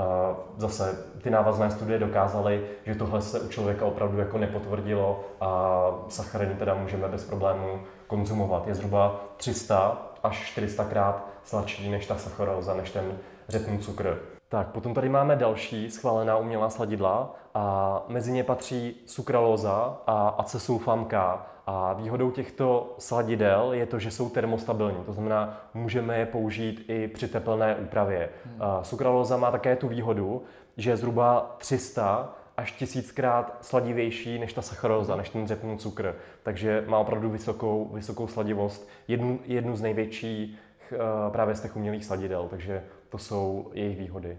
zase 0.57 1.05
ty 1.21 1.29
návazné 1.29 1.71
studie 1.71 1.99
dokázaly, 1.99 2.65
že 2.85 2.95
tohle 2.95 3.21
se 3.21 3.39
u 3.39 3.47
člověka 3.47 3.85
opravdu 3.85 4.19
jako 4.19 4.37
nepotvrdilo 4.37 5.23
a 5.41 5.71
sacharin 6.07 6.55
teda 6.59 6.73
můžeme 6.73 7.07
bez 7.07 7.25
problémů 7.25 7.79
konzumovat. 8.13 8.67
Je 8.67 8.75
zhruba 8.75 9.21
300 9.37 9.97
až 10.23 10.45
400 10.45 10.83
krát 10.83 11.27
sladší 11.43 11.89
než 11.89 12.05
ta 12.05 12.15
sacharóza, 12.15 12.73
než 12.73 12.91
ten 12.91 13.17
řepný 13.49 13.79
cukr. 13.79 14.19
Tak, 14.49 14.67
potom 14.67 14.93
tady 14.93 15.09
máme 15.09 15.35
další 15.35 15.91
schválená 15.91 16.37
umělá 16.37 16.69
sladidla 16.69 17.35
a 17.53 18.03
mezi 18.07 18.31
ně 18.31 18.43
patří 18.43 18.95
sukralóza 19.05 19.97
a 20.07 20.27
acesulfam 20.27 21.05
K. 21.05 21.45
A 21.67 21.93
výhodou 21.93 22.31
těchto 22.31 22.95
sladidel 22.99 23.73
je 23.73 23.85
to, 23.85 23.99
že 23.99 24.11
jsou 24.11 24.29
termostabilní, 24.29 25.03
to 25.05 25.13
znamená, 25.13 25.57
můžeme 25.73 26.17
je 26.17 26.25
použít 26.25 26.85
i 26.87 27.07
při 27.07 27.27
teplné 27.27 27.75
úpravě. 27.75 28.29
Hmm. 28.45 28.59
Sukralóza 28.81 29.37
má 29.37 29.51
také 29.51 29.75
tu 29.75 29.87
výhodu, 29.87 30.41
že 30.77 30.89
je 30.89 30.97
zhruba 30.97 31.55
300 31.57 32.29
až 32.57 32.71
tisíckrát 32.71 33.57
sladivější 33.61 34.39
než 34.39 34.53
ta 34.53 34.61
sacharóza, 34.61 35.15
než 35.15 35.29
ten 35.29 35.47
řepný 35.47 35.77
cukr. 35.77 36.15
Takže 36.43 36.83
má 36.87 36.97
opravdu 36.97 37.29
vysokou, 37.29 37.89
vysokou 37.93 38.27
sladivost, 38.27 38.89
jednu, 39.07 39.39
jednu 39.45 39.75
z 39.75 39.81
největších 39.81 40.59
uh, 40.91 40.97
právě 41.31 41.55
z 41.55 41.61
těch 41.61 41.75
umělých 41.75 42.05
sladidel, 42.05 42.47
takže 42.49 42.83
to 43.09 43.17
jsou 43.17 43.71
jejich 43.73 43.97
výhody. 43.97 44.37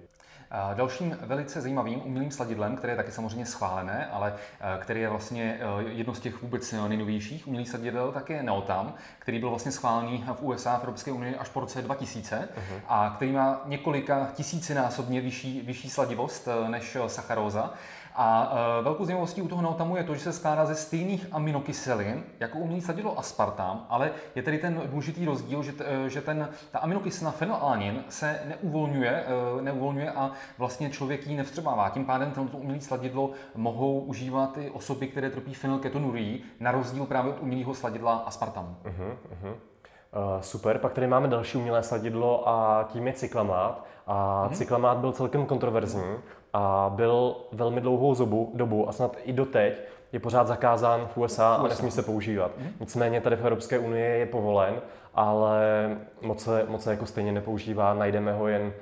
Dalším 0.74 1.18
velice 1.20 1.60
zajímavým 1.60 2.02
umělým 2.04 2.30
sladidlem, 2.30 2.76
které 2.76 2.92
je 2.92 2.96
taky 2.96 3.12
samozřejmě 3.12 3.46
schválené, 3.46 4.06
ale 4.06 4.34
eh, 4.60 4.78
který 4.80 5.00
je 5.00 5.08
vlastně 5.08 5.58
eh, 5.60 5.84
jedno 5.88 6.14
z 6.14 6.20
těch 6.20 6.42
vůbec 6.42 6.72
nejnovějších 6.72 7.46
umělých 7.46 7.68
sladidel, 7.68 8.12
tak 8.12 8.30
je 8.30 8.42
Neotam, 8.42 8.94
který 9.18 9.38
byl 9.38 9.50
vlastně 9.50 9.72
schválený 9.72 10.24
v 10.34 10.42
USA, 10.42 10.76
v 10.76 10.80
Evropské 10.80 11.12
unii 11.12 11.36
až 11.36 11.48
po 11.48 11.60
roce 11.60 11.82
2000 11.82 12.48
uh-huh. 12.56 12.80
a 12.88 13.12
který 13.16 13.32
má 13.32 13.62
několika 13.66 14.28
tisícinásobně 14.34 15.20
vyšší, 15.20 15.60
vyšší 15.60 15.90
sladivost 15.90 16.48
než 16.68 16.96
sacharóza. 17.06 17.74
A 18.14 18.52
e, 18.78 18.82
velkou 18.82 19.04
zajímavostí 19.04 19.42
u 19.42 19.48
toho 19.48 19.62
neotamu 19.62 19.96
je 19.96 20.04
to, 20.04 20.14
že 20.14 20.20
se 20.20 20.32
skládá 20.32 20.64
ze 20.64 20.74
stejných 20.74 21.26
aminokyselin, 21.32 22.24
jako 22.40 22.58
umělý 22.58 22.80
sadidlo 22.80 23.18
aspartam, 23.18 23.86
ale 23.88 24.10
je 24.34 24.42
tedy 24.42 24.58
ten 24.58 24.82
důležitý 24.86 25.24
rozdíl, 25.24 25.62
že, 25.62 25.72
t, 25.72 25.84
e, 25.86 26.10
že 26.10 26.20
ten, 26.20 26.48
ta 26.70 26.78
aminokyselina 26.78 27.30
fenylalanin 27.30 28.04
se 28.08 28.40
neuvolňuje, 28.46 29.24
e, 29.58 29.62
neuvolňuje 29.62 30.12
a 30.12 30.30
vlastně 30.58 30.90
člověk 30.90 31.26
ji 31.26 31.36
nevstřebává. 31.36 31.90
Tím 31.90 32.04
pádem 32.04 32.30
tento 32.30 32.56
umělý 32.56 32.80
sladidlo 32.80 33.30
mohou 33.54 34.00
užívat 34.00 34.58
i 34.58 34.70
osoby, 34.70 35.08
které 35.08 35.30
trpí 35.30 35.54
fenylketonurií, 35.54 36.44
na 36.60 36.70
rozdíl 36.70 37.06
právě 37.06 37.32
od 37.32 37.40
umělého 37.40 37.74
sladidla 37.74 38.22
aspartam. 38.26 38.76
Uh-huh, 38.84 39.16
uh-huh. 39.32 39.54
Uh, 40.14 40.40
super, 40.40 40.78
pak 40.78 40.92
tady 40.92 41.06
máme 41.06 41.28
další 41.28 41.58
umělé 41.58 41.82
sladidlo 41.82 42.48
a 42.48 42.88
tím 42.92 43.06
je 43.06 43.12
cyklamát. 43.12 43.84
A 44.06 44.44
hmm. 44.46 44.54
cyklamát 44.54 44.98
byl 44.98 45.12
celkem 45.12 45.46
kontroverzní, 45.46 46.02
a 46.54 46.92
byl 46.94 47.36
velmi 47.52 47.80
dlouhou 47.80 48.14
zobu, 48.14 48.50
dobu 48.54 48.88
a 48.88 48.92
snad 48.92 49.16
i 49.24 49.32
doteď 49.32 49.80
je 50.12 50.20
pořád 50.20 50.46
zakázán 50.46 51.06
v 51.06 51.16
USA, 51.16 51.54
a 51.54 51.62
nesmí 51.62 51.90
se 51.90 52.02
používat. 52.02 52.50
Mm. 52.58 52.68
Nicméně 52.80 53.20
tady 53.20 53.36
v 53.36 53.40
Evropské 53.40 53.78
unii 53.78 54.20
je 54.20 54.26
povolen, 54.26 54.74
ale 55.14 55.60
moc 56.22 56.44
se, 56.44 56.66
moc 56.68 56.82
se 56.82 56.90
jako 56.90 57.06
stejně 57.06 57.32
nepoužívá, 57.32 57.94
najdeme 57.94 58.32
ho 58.32 58.48
jen 58.48 58.72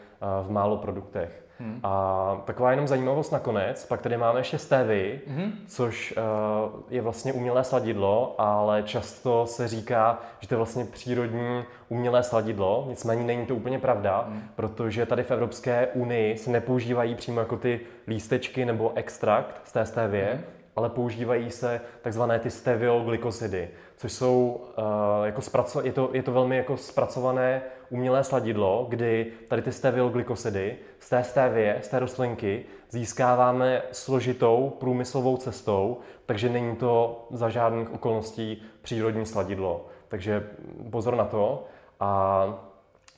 v 0.43 0.51
málo 0.51 0.77
produktech. 0.77 1.45
Hmm. 1.63 1.81
A 1.83 2.43
taková 2.45 2.71
jenom 2.71 2.89
zajímavost 2.89 3.31
nakonec, 3.31 3.85
pak 3.85 4.01
tady 4.01 4.17
máme 4.17 4.41
ještě 4.41 4.59
stevy, 4.59 5.21
hmm. 5.27 5.53
což 5.67 6.15
uh, 6.17 6.81
je 6.91 7.03
vlastně 7.03 7.33
umělé 7.33 7.65
sladidlo, 7.65 8.35
ale 8.39 8.83
často 8.83 9.47
se 9.47 9.69
říká, 9.69 10.21
že 10.41 10.49
to 10.49 10.55
je 10.55 10.57
vlastně 10.57 10.85
přírodní 10.85 11.65
umělé 11.89 12.23
sladidlo, 12.23 12.85
nicméně 12.89 13.25
není 13.25 13.47
to 13.47 13.55
úplně 13.55 13.79
pravda, 13.79 14.25
hmm. 14.29 14.43
protože 14.57 15.07
tady 15.07 15.23
v 15.23 15.31
Evropské 15.31 15.87
unii 15.87 16.39
se 16.39 16.51
nepoužívají 16.51 17.15
přímo 17.15 17.41
jako 17.41 17.57
ty 17.57 17.81
lístečky 18.09 18.65
nebo 18.65 18.93
extrakt 18.95 19.61
z 19.65 19.73
té 19.73 19.87
stevie, 19.87 20.31
hmm 20.33 20.63
ale 20.77 20.91
používají 20.91 21.51
se 21.51 21.81
takzvané 22.03 22.39
ty 22.39 22.51
stevioglycosidy, 22.51 23.69
což 23.97 24.13
jsou 24.13 24.61
uh, 24.79 24.85
jako 25.27 25.41
zpraco- 25.41 25.85
je, 25.85 25.93
to, 25.93 26.11
je 26.13 26.23
to 26.23 26.33
velmi 26.33 26.57
jako 26.57 26.77
zpracované 26.77 27.63
umělé 27.93 28.25
sladidlo, 28.25 28.87
kdy 28.89 29.33
tady 29.49 29.63
ty 29.63 29.73
stevioglycosidy 29.73 30.77
z 30.99 31.09
té 31.09 31.25
stevie, 31.25 31.79
z 31.83 31.89
té 31.89 31.99
rostlinky, 31.99 32.65
získáváme 32.91 33.83
složitou 33.93 34.77
průmyslovou 34.81 35.37
cestou, 35.37 35.99
takže 36.27 36.49
není 36.49 36.77
to 36.77 37.27
za 37.31 37.49
žádných 37.49 37.93
okolností 37.93 38.63
přírodní 38.83 39.27
sladidlo. 39.27 39.87
Takže 40.09 40.47
pozor 40.91 41.17
na 41.17 41.25
to. 41.25 41.65
A 42.01 42.72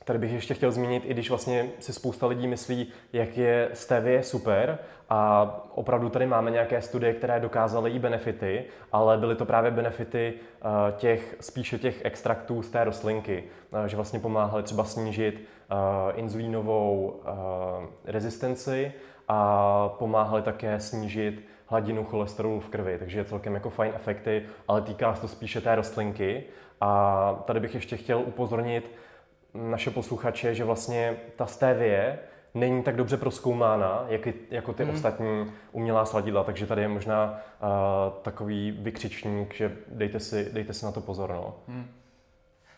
Tady 0.04 0.18
bych 0.18 0.32
ještě 0.32 0.54
chtěl 0.54 0.72
zmínit, 0.72 1.02
i 1.06 1.12
když 1.12 1.28
vlastně 1.28 1.66
si 1.78 1.92
spousta 1.92 2.26
lidí 2.26 2.46
myslí, 2.48 2.92
jak 3.12 3.36
je 3.36 3.68
stevie 3.72 4.22
super 4.22 4.78
a 5.10 5.50
opravdu 5.74 6.08
tady 6.08 6.26
máme 6.26 6.50
nějaké 6.50 6.82
studie, 6.82 7.12
které 7.12 7.40
dokázaly 7.40 7.90
jí 7.90 7.98
benefity, 7.98 8.64
ale 8.92 9.18
byly 9.18 9.36
to 9.36 9.44
právě 9.44 9.70
benefity 9.70 10.34
eh, 10.34 10.92
těch, 10.96 11.36
spíše 11.40 11.78
těch 11.78 12.04
extraktů 12.04 12.62
z 12.62 12.70
té 12.70 12.84
rostlinky, 12.84 13.44
eh, 13.84 13.88
že 13.88 13.96
vlastně 13.96 14.18
pomáhaly 14.18 14.62
třeba 14.62 14.84
snížit 14.84 15.40
eh, 15.70 15.74
inzulínovou 16.14 17.20
rezistenci 18.04 18.92
a 19.28 19.88
pomáhaly 19.88 20.42
také 20.42 20.80
snížit 20.80 21.46
hladinu 21.66 22.04
cholesterolu 22.04 22.60
v 22.60 22.68
krvi, 22.68 22.98
takže 22.98 23.18
je 23.18 23.24
celkem 23.24 23.54
jako 23.54 23.70
fajn 23.70 23.92
efekty, 23.96 24.42
ale 24.68 24.82
týká 24.82 25.14
se 25.14 25.20
to 25.20 25.28
spíše 25.28 25.60
té 25.60 25.74
rostlinky. 25.74 26.44
A 26.80 27.42
tady 27.44 27.60
bych 27.60 27.74
ještě 27.74 27.96
chtěl 27.96 28.18
upozornit, 28.18 28.90
naše 29.54 29.90
posluchače, 29.90 30.54
že 30.54 30.64
vlastně 30.64 31.16
ta 31.36 31.46
stevie 31.46 32.18
není 32.54 32.82
tak 32.82 32.96
dobře 32.96 33.16
proskoumána, 33.16 34.04
jak, 34.08 34.28
jako 34.50 34.72
ty 34.72 34.84
hmm. 34.84 34.94
ostatní 34.94 35.52
umělá 35.72 36.04
sladidla, 36.04 36.44
takže 36.44 36.66
tady 36.66 36.82
je 36.82 36.88
možná 36.88 37.40
uh, 37.62 37.68
takový 38.22 38.70
vykřičník, 38.70 39.54
že 39.54 39.76
dejte 39.88 40.20
si, 40.20 40.50
dejte 40.52 40.72
si 40.72 40.84
na 40.84 40.92
to 40.92 41.00
pozor. 41.00 41.30
No. 41.30 41.54
Hmm. 41.68 41.86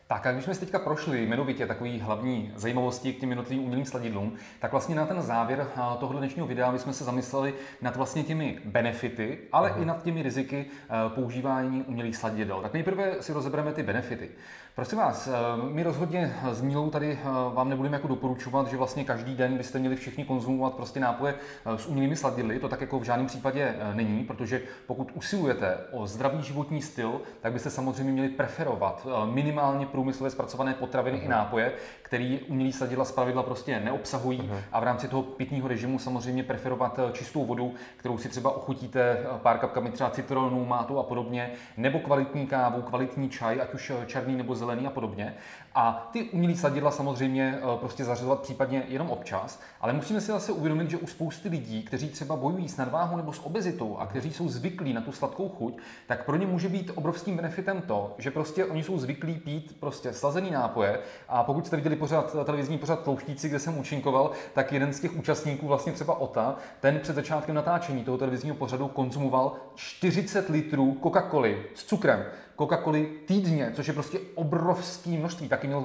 Tak 0.09 0.27
a 0.27 0.33
když 0.33 0.45
jsme 0.45 0.55
si 0.55 0.61
teďka 0.61 0.79
prošli 0.79 1.23
jmenovitě 1.23 1.67
takový 1.67 2.01
hlavní 2.01 2.53
zajímavosti 2.57 3.13
k 3.13 3.21
těm 3.21 3.31
jednotlivým 3.31 3.65
umělým 3.65 3.87
sladidlům, 3.87 4.37
tak 4.61 4.71
vlastně 4.71 4.95
na 4.95 5.07
ten 5.07 5.23
závěr 5.23 5.67
tohoto 6.01 6.19
dnešního 6.19 6.47
videa 6.47 6.71
my 6.71 6.79
jsme 6.79 6.93
se 6.93 7.05
zamysleli 7.05 7.55
nad 7.83 7.97
vlastně 7.97 8.23
těmi 8.23 8.59
benefity, 8.65 9.39
ale 9.53 9.71
Aha. 9.71 9.83
i 9.83 9.85
nad 9.85 10.03
těmi 10.03 10.23
riziky 10.23 10.67
používání 11.09 11.83
umělých 11.83 12.17
sladidel. 12.17 12.61
Tak 12.63 12.73
nejprve 12.73 13.23
si 13.23 13.33
rozebereme 13.33 13.73
ty 13.73 13.83
benefity. 13.83 14.31
Prosím 14.77 14.99
vás, 14.99 15.29
my 15.71 15.83
rozhodně 15.83 16.37
s 16.53 16.63
Mílou 16.63 16.91
tady 16.91 17.19
vám 17.55 17.69
nebudeme 17.69 17.97
jako 17.97 18.09
doporučovat, 18.09 18.69
že 18.69 18.77
vlastně 18.77 19.05
každý 19.05 19.35
den 19.35 19.57
byste 19.57 19.79
měli 19.79 19.97
všichni 19.97 20.25
konzumovat 20.25 20.75
prostě 20.75 21.01
nápoje 21.01 21.35
s 21.77 21.87
umělými 21.87 22.17
sladidly. 22.17 22.59
To 22.59 22.69
tak 22.69 22.81
jako 22.81 22.99
v 22.99 23.03
žádném 23.03 23.27
případě 23.27 23.75
není, 23.93 24.25
protože 24.25 24.63
pokud 24.87 25.13
usilujete 25.15 25.77
o 25.91 26.07
zdravý 26.07 26.43
životní 26.43 26.83
styl, 26.83 27.21
tak 27.41 27.53
byste 27.53 27.71
samozřejmě 27.71 28.13
měli 28.13 28.29
preferovat 28.29 29.07
minimálně 29.25 29.87
průmyslově 29.87 30.31
zpracované 30.31 30.75
potraviny 30.75 31.19
uh-huh. 31.19 31.25
i 31.25 31.29
nápoje, 31.29 31.73
který 32.03 32.41
umělý 32.49 32.73
sladidla 32.73 33.05
z 33.05 33.13
pravidla 33.13 33.43
prostě 33.43 33.81
neobsahují 33.81 34.41
uh-huh. 34.41 34.61
a 34.73 34.81
v 34.81 34.85
rámci 34.85 35.09
toho 35.09 35.23
pitního 35.23 35.69
režimu 35.69 35.99
samozřejmě 35.99 36.43
preferovat 36.43 36.99
eh, 36.99 37.13
čistou 37.13 37.45
vodu, 37.45 37.75
kterou 37.97 38.19
si 38.19 38.29
třeba 38.29 38.57
ochutíte 38.57 39.01
eh, 39.01 39.39
pár 39.43 39.59
kapkami 39.59 39.91
třeba 39.91 40.11
citronu, 40.11 40.65
mátu 40.65 40.99
a 40.99 41.03
podobně, 41.03 41.51
nebo 41.77 41.99
kvalitní 41.99 42.47
kávu, 42.47 42.83
kvalitní 42.83 43.31
čaj, 43.31 43.61
ať 43.61 43.75
už 43.75 43.91
eh, 43.91 44.07
černý 44.07 44.37
nebo 44.37 44.55
zelený 44.55 44.66
a 44.87 44.91
podobně. 44.91 45.35
A 45.79 46.09
ty 46.13 46.23
umělý 46.23 46.57
sladidla 46.57 46.91
samozřejmě 46.91 47.59
prostě 47.81 48.05
zařazovat 48.05 48.41
případně 48.41 48.83
jenom 48.89 49.11
občas, 49.11 49.61
ale 49.81 49.93
musíme 49.93 50.21
si 50.21 50.27
zase 50.27 50.53
uvědomit, 50.53 50.91
že 50.91 50.97
u 50.97 51.07
spousty 51.07 51.49
lidí, 51.49 51.83
kteří 51.83 52.09
třeba 52.09 52.37
bojují 52.37 52.69
s 52.69 52.77
nadváhou 52.77 53.17
nebo 53.17 53.33
s 53.33 53.47
obezitou 53.47 53.97
a 53.99 54.07
kteří 54.07 54.33
jsou 54.33 54.49
zvyklí 54.49 54.93
na 54.93 55.01
tu 55.01 55.13
sladkou 55.13 55.49
chuť, 55.49 55.79
tak 56.07 56.25
pro 56.25 56.37
ně 56.37 56.47
může 56.47 56.69
být 56.69 56.91
obrovským 56.95 57.37
benefitem 57.37 57.83
to, 57.83 58.15
že 58.19 58.31
prostě 58.31 58.65
oni 58.65 58.83
jsou 58.83 58.99
zvyklí 58.99 59.35
pít 59.35 59.77
prostě 59.81 60.13
slazený 60.13 60.51
nápoje 60.51 60.99
a 61.29 61.43
pokud 61.43 61.67
jste 61.67 61.77
viděli 61.77 61.97
pořád 61.97 62.45
televizní 62.45 62.79
pořád 62.79 63.03
Tlouštíci, 63.03 63.49
kde 63.49 63.59
jsem 63.59 63.79
účinkoval, 63.79 64.31
tak 64.53 64.73
jeden 64.73 64.93
z 64.93 65.01
těch 65.01 65.17
účastníků, 65.17 65.67
vlastně 65.67 65.93
třeba 65.93 66.21
Ota, 66.21 66.57
ten 66.81 66.99
před 66.99 67.17
začátkem 67.17 67.55
natáčení 67.55 68.05
toho 68.05 68.19
televizního 68.19 68.57
pořadu 68.57 68.89
konzumoval 68.89 69.53
40 69.75 70.49
litrů 70.49 70.97
Coca-Coly 71.03 71.57
s 71.75 71.85
cukrem. 71.85 72.25
Coca-Coly 72.59 73.07
týdně, 73.27 73.73
což 73.75 73.87
je 73.87 73.95
prostě 73.95 74.19
obrovský 74.35 75.17
množství, 75.17 75.49
taky 75.49 75.66
měl 75.67 75.85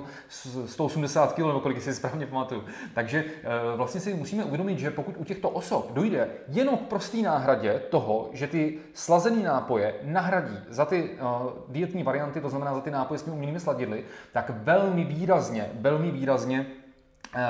180 0.66 1.34
kg, 1.34 1.40
nebo 1.40 1.60
kolik 1.60 1.82
si 1.82 1.94
správně 1.94 2.26
pamatuju. 2.26 2.64
Takže 2.94 3.24
eh, 3.28 3.50
vlastně 3.76 4.02
si 4.02 4.14
musíme 4.14 4.44
uvědomit, 4.44 4.80
že 4.80 4.92
pokud 4.92 5.16
u 5.18 5.24
těchto 5.24 5.50
osob 5.50 5.92
dojde 5.94 6.30
jenom 6.48 6.78
k 6.78 6.88
prosté 6.88 7.18
náhradě 7.18 7.82
toho, 7.90 8.30
že 8.34 8.48
ty 8.48 8.78
slazené 8.94 9.44
nápoje 9.44 9.96
nahradí 10.04 10.58
za 10.70 10.86
ty 10.86 11.10
uh, 11.10 11.50
dietní 11.68 12.04
varianty, 12.04 12.42
to 12.42 12.50
znamená 12.50 12.74
za 12.74 12.82
ty 12.82 12.92
nápoje 12.92 13.18
s 13.18 13.24
těmi 13.24 13.36
umělými 13.36 13.60
sladidly, 13.60 14.04
tak 14.32 14.52
velmi 14.64 15.04
výrazně, 15.04 15.70
velmi 15.74 16.12
výrazně 16.12 16.66
Eh, 16.66 16.81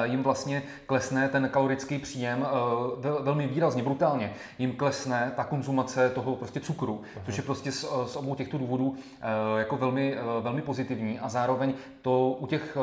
jim 0.04 0.24
vlastně 0.24 0.64
klesne 0.86 1.30
ten 1.30 1.50
kalorický 1.50 1.98
příjem 1.98 2.48
eh, 2.48 3.22
velmi 3.22 3.48
výrazně, 3.48 3.84
brutálně. 3.84 4.34
Jim 4.60 4.76
klesne 4.76 5.32
ta 5.36 5.44
konzumace 5.44 6.10
toho 6.10 6.36
prostě 6.36 6.60
cukru, 6.60 6.94
uh-huh. 6.94 7.22
což 7.26 7.38
je 7.38 7.44
prostě 7.44 7.72
z, 7.72 7.86
z 8.06 8.16
obou 8.16 8.36
těchto 8.36 8.58
důvodů 8.58 8.96
eh, 9.22 9.60
jako 9.60 9.78
velmi, 9.78 10.18
velmi 10.42 10.62
pozitivní 10.62 11.20
a 11.20 11.30
zároveň 11.30 11.74
to 12.02 12.38
u 12.40 12.48
těch, 12.48 12.78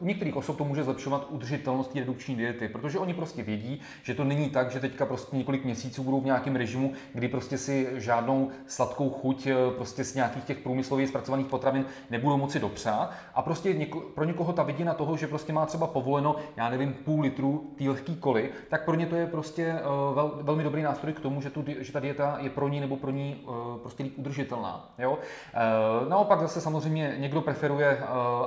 u 0.00 0.04
některých 0.04 0.36
osob 0.36 0.58
to 0.58 0.64
může 0.64 0.84
zlepšovat 0.84 1.26
udržitelnost 1.30 1.94
redukční 1.94 2.36
diety, 2.36 2.68
protože 2.68 2.98
oni 2.98 3.14
prostě 3.14 3.42
vědí, 3.42 3.80
že 4.02 4.14
to 4.14 4.24
není 4.24 4.50
tak, 4.50 4.70
že 4.70 4.80
teďka 4.80 5.06
prostě 5.06 5.36
několik 5.36 5.64
měsíců 5.64 6.02
budou 6.02 6.20
v 6.20 6.24
nějakém 6.24 6.56
režimu, 6.56 6.92
kdy 7.12 7.28
prostě 7.28 7.58
si 7.58 7.88
žádnou 7.94 8.50
sladkou 8.66 9.10
chuť 9.10 9.48
prostě 9.76 10.04
z 10.04 10.14
nějakých 10.14 10.44
těch 10.44 10.58
průmyslově 10.58 11.08
zpracovaných 11.08 11.46
potravin 11.46 11.84
nebudou 12.10 12.36
moci 12.36 12.60
dopřát 12.60 13.12
a 13.34 13.42
prostě 13.42 13.72
něko, 13.72 14.00
pro 14.00 14.24
někoho 14.24 14.52
ta 14.52 14.62
vidina 14.62 14.94
toho, 14.94 15.16
že 15.16 15.26
prostě 15.26 15.52
má 15.52 15.66
třeba 15.66 15.86
povoleno 15.86 16.36
já 16.56 16.68
nevím, 16.68 16.92
půl 16.92 17.20
litru 17.20 17.70
té 17.78 17.84
lehké 17.84 18.14
koly, 18.14 18.50
tak 18.68 18.84
pro 18.84 18.94
ně 18.94 19.06
to 19.06 19.16
je 19.16 19.26
prostě 19.26 19.74
uh, 19.74 20.14
vel, 20.14 20.38
velmi 20.42 20.62
dobrý 20.62 20.82
nástroj 20.82 21.12
k 21.12 21.20
tomu, 21.20 21.40
že, 21.40 21.50
tu, 21.50 21.64
že 21.78 21.92
ta 21.92 22.00
dieta 22.00 22.36
je 22.40 22.50
pro 22.50 22.68
ní 22.68 22.80
nebo 22.80 22.96
pro 22.96 23.10
ní 23.10 23.42
uh, 23.46 23.78
prostě 23.78 24.02
líp 24.02 24.14
udržitelná. 24.16 24.94
Jo? 24.98 25.10
Uh, 25.12 26.08
naopak 26.08 26.40
zase 26.40 26.60
samozřejmě 26.60 27.14
někdo 27.18 27.40
preferuje, 27.40 27.98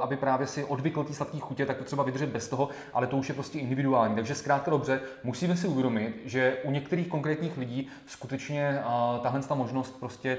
aby 0.02 0.18
právě 0.18 0.48
si 0.48 0.64
odvykl 0.64 1.04
ty 1.04 1.14
sladké 1.14 1.40
chutě, 1.40 1.66
tak 1.66 1.78
to 1.78 1.84
třeba 1.84 2.04
vydržet 2.04 2.30
bez 2.30 2.48
toho, 2.48 2.70
ale 2.94 3.08
to 3.08 3.18
už 3.18 3.30
je 3.30 3.36
prostě 3.36 3.60
individuální. 3.60 4.16
Takže 4.16 4.36
zkrátka 4.36 4.72
dobře, 4.72 5.00
musíme 5.24 5.56
si 5.56 5.68
uvědomit, 5.68 6.22
že 6.26 6.58
u 6.64 6.72
některých 6.72 7.08
konkrétních 7.08 7.58
lidí 7.58 7.88
skutečně 8.06 8.80
tahle 9.22 9.42
ta 9.42 9.56
možnost 9.56 10.00
prostě 10.00 10.38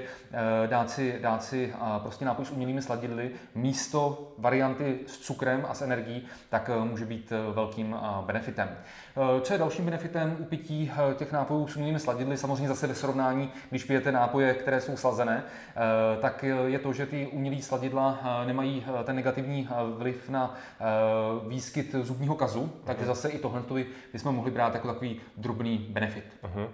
dát 0.65 0.89
si, 0.89 1.19
dát 1.21 1.43
si 1.43 1.73
prostě 2.01 2.25
nápoj 2.25 2.45
s 2.45 2.51
umělými 2.51 2.81
sladidly 2.81 3.31
místo 3.55 4.31
varianty 4.37 4.99
s 5.07 5.17
cukrem 5.17 5.65
a 5.69 5.73
s 5.73 5.81
energií, 5.81 6.25
tak 6.49 6.69
může 6.83 7.05
být 7.05 7.33
velkým 7.53 7.95
benefitem. 8.21 8.69
E, 9.37 9.41
co 9.41 9.53
je 9.53 9.59
dalším 9.59 9.85
benefitem 9.85 10.35
u 10.39 10.43
pití 10.43 10.91
e, 11.11 11.15
těch 11.15 11.31
nápojů 11.31 11.67
s 11.67 11.75
umělými 11.75 11.99
sladidly, 11.99 12.37
samozřejmě 12.37 12.67
zase 12.67 12.87
ve 12.87 12.95
srovnání, 12.95 13.51
když 13.69 13.83
pijete 13.83 14.11
nápoje, 14.11 14.53
které 14.53 14.81
jsou 14.81 14.97
slazené, 14.97 15.43
tak 16.21 16.45
je 16.65 16.79
to, 16.79 16.93
že 16.93 17.05
ty 17.05 17.27
umělé 17.27 17.61
sladidla 17.61 18.19
nemají 18.45 18.85
ten 19.03 19.15
negativní 19.15 19.69
vliv 19.97 20.29
na 20.29 20.55
výskyt 21.47 21.95
zubního 22.01 22.35
kazu, 22.35 22.71
takže 22.83 23.01
mhm. 23.01 23.07
zase 23.07 23.29
i 23.29 23.39
tohle 23.39 23.61
bychom 24.13 24.35
mohli 24.35 24.51
brát 24.51 24.73
jako 24.73 24.87
takový 24.87 25.21
drobný 25.37 25.77
benefit. 25.77 26.23
Uh-huh. 26.43 26.67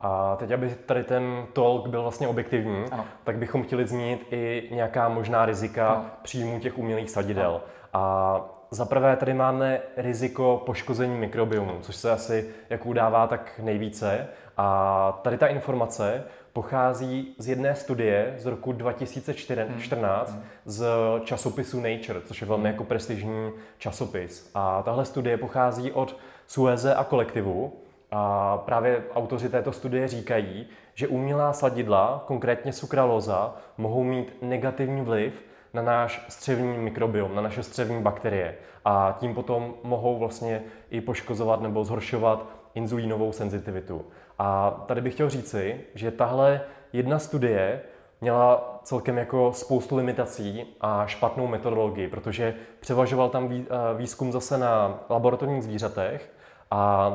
A 0.00 0.36
teď, 0.36 0.50
aby 0.50 0.76
tady 0.86 1.04
ten 1.04 1.46
talk 1.52 1.88
byl 1.88 2.02
vlastně 2.02 2.28
objektivní, 2.28 2.84
ano. 2.90 3.04
tak 3.24 3.36
bychom 3.36 3.62
chtěli 3.62 3.86
zmínit 3.86 4.26
i 4.30 4.68
nějaká 4.72 5.08
možná 5.08 5.46
rizika 5.46 5.88
ano. 5.88 6.04
příjmu 6.22 6.60
těch 6.60 6.78
umělých 6.78 7.10
sadidel. 7.10 7.50
Ano. 7.50 7.60
A 7.92 8.40
za 8.70 8.84
prvé 8.84 9.16
tady 9.16 9.34
máme 9.34 9.80
riziko 9.96 10.62
poškození 10.66 11.16
mikrobiomu, 11.16 11.78
což 11.80 11.96
se 11.96 12.10
asi 12.10 12.50
jak 12.70 12.86
udává 12.86 13.26
tak 13.26 13.60
nejvíce. 13.62 14.28
A 14.56 15.18
tady 15.22 15.38
ta 15.38 15.46
informace 15.46 16.24
pochází 16.52 17.34
z 17.38 17.48
jedné 17.48 17.74
studie 17.74 18.34
z 18.38 18.46
roku 18.46 18.72
2014 18.72 20.30
hmm. 20.32 20.42
z 20.64 20.86
časopisu 21.24 21.80
Nature, 21.80 22.20
což 22.20 22.40
je 22.40 22.46
velmi 22.46 22.68
jako 22.68 22.84
prestižní 22.84 23.50
časopis. 23.78 24.50
A 24.54 24.82
tahle 24.82 25.04
studie 25.04 25.36
pochází 25.36 25.92
od 25.92 26.16
Sueze 26.46 26.94
a 26.94 27.04
kolektivu. 27.04 27.72
A 28.10 28.56
právě 28.58 29.02
autoři 29.14 29.48
této 29.48 29.72
studie 29.72 30.08
říkají, 30.08 30.66
že 30.94 31.08
umělá 31.08 31.52
sladidla, 31.52 32.24
konkrétně 32.26 32.72
sukralóza, 32.72 33.54
mohou 33.78 34.04
mít 34.04 34.34
negativní 34.42 35.00
vliv 35.00 35.42
na 35.76 35.82
náš 35.82 36.24
střevní 36.28 36.78
mikrobiom, 36.78 37.34
na 37.34 37.42
naše 37.42 37.62
střevní 37.62 38.02
bakterie 38.02 38.54
a 38.84 39.16
tím 39.20 39.34
potom 39.34 39.74
mohou 39.82 40.18
vlastně 40.18 40.62
i 40.90 41.00
poškozovat 41.00 41.60
nebo 41.60 41.84
zhoršovat 41.84 42.46
inzulínovou 42.74 43.32
senzitivitu. 43.32 44.04
A 44.38 44.70
tady 44.86 45.00
bych 45.00 45.14
chtěl 45.14 45.30
říci, 45.30 45.80
že 45.94 46.10
tahle 46.10 46.60
jedna 46.92 47.18
studie 47.18 47.80
měla 48.20 48.80
celkem 48.82 49.18
jako 49.18 49.52
spoustu 49.52 49.96
limitací 49.96 50.66
a 50.80 51.06
špatnou 51.06 51.46
metodologii, 51.46 52.08
protože 52.08 52.54
převažoval 52.80 53.28
tam 53.28 53.52
eh, 53.52 53.64
výzkum 53.96 54.32
zase 54.32 54.58
na 54.58 54.98
laboratorních 55.10 55.62
zvířatech 55.62 56.30
a 56.70 57.12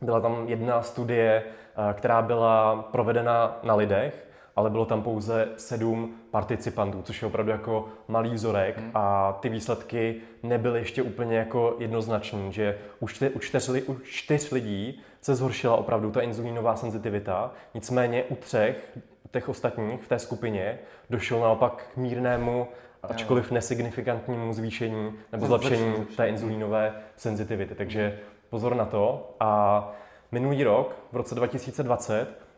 byla 0.00 0.20
tam 0.20 0.48
jedna 0.48 0.82
studie, 0.82 1.42
eh, 1.42 1.94
která 1.94 2.22
byla 2.22 2.82
provedena 2.92 3.58
na 3.62 3.74
lidech, 3.74 4.26
ale 4.56 4.70
bylo 4.70 4.84
tam 4.84 5.02
pouze 5.02 5.48
sedm 5.56 6.14
participantů, 6.30 7.02
což 7.02 7.22
je 7.22 7.28
opravdu 7.28 7.52
jako 7.52 7.88
malý 8.08 8.30
vzorek 8.30 8.78
hmm. 8.78 8.90
a 8.94 9.32
ty 9.32 9.48
výsledky 9.48 10.16
nebyly 10.42 10.80
ještě 10.80 11.02
úplně 11.02 11.36
jako 11.36 11.76
jednoznační, 11.78 12.52
že 12.52 12.78
u, 13.00 13.08
čty, 13.08 13.30
u, 13.30 13.38
čtyř, 13.38 13.70
u 13.86 13.98
čtyř 14.04 14.50
lidí 14.50 15.00
se 15.20 15.34
zhoršila 15.34 15.76
opravdu 15.76 16.10
ta 16.10 16.20
inzulínová 16.20 16.76
senzitivita, 16.76 17.50
nicméně 17.74 18.24
u 18.24 18.34
třech 18.34 18.98
těch 19.30 19.48
ostatních 19.48 20.02
v 20.02 20.08
té 20.08 20.18
skupině 20.18 20.78
došlo 21.10 21.40
naopak 21.40 21.86
k 21.94 21.96
mírnému, 21.96 22.68
ačkoliv 23.02 23.50
nesignifikantnímu 23.50 24.52
zvýšení 24.52 25.12
nebo 25.32 25.46
zlepšení 25.46 26.06
té 26.16 26.28
inzulínové 26.28 26.94
senzitivity. 27.16 27.74
Takže 27.74 28.18
pozor 28.50 28.74
na 28.74 28.84
to. 28.84 29.34
A 29.40 29.92
minulý 30.32 30.64
rok, 30.64 30.96
v 31.12 31.16
roce 31.16 31.34
2020, 31.34 32.20
eh, 32.20 32.51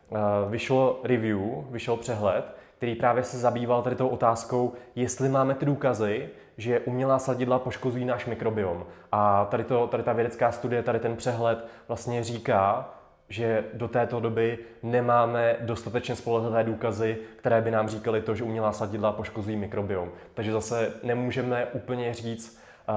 vyšlo 0.49 0.99
review, 1.03 1.39
vyšel 1.69 1.97
přehled, 1.97 2.45
který 2.77 2.95
právě 2.95 3.23
se 3.23 3.37
zabýval 3.37 3.81
tady 3.81 3.95
tou 3.95 4.07
otázkou, 4.07 4.73
jestli 4.95 5.29
máme 5.29 5.55
ty 5.55 5.65
důkazy, 5.65 6.29
že 6.57 6.79
umělá 6.79 7.19
sladidla 7.19 7.59
poškozují 7.59 8.05
náš 8.05 8.25
mikrobiom. 8.25 8.85
A 9.11 9.45
tady, 9.45 9.63
to, 9.63 9.87
tady 9.87 10.03
ta 10.03 10.13
vědecká 10.13 10.51
studie, 10.51 10.83
tady 10.83 10.99
ten 10.99 11.15
přehled 11.15 11.65
vlastně 11.87 12.23
říká, 12.23 12.89
že 13.29 13.63
do 13.73 13.87
této 13.87 14.19
doby 14.19 14.57
nemáme 14.83 15.55
dostatečně 15.59 16.15
spolehlivé 16.15 16.63
důkazy, 16.63 17.17
které 17.35 17.61
by 17.61 17.71
nám 17.71 17.87
říkaly 17.87 18.21
to, 18.21 18.35
že 18.35 18.43
umělá 18.43 18.71
sadidla 18.71 19.11
poškozují 19.11 19.57
mikrobiom. 19.57 20.11
Takže 20.33 20.51
zase 20.51 20.93
nemůžeme 21.03 21.65
úplně 21.65 22.13
říct 22.13 22.61
uh, 22.89 22.95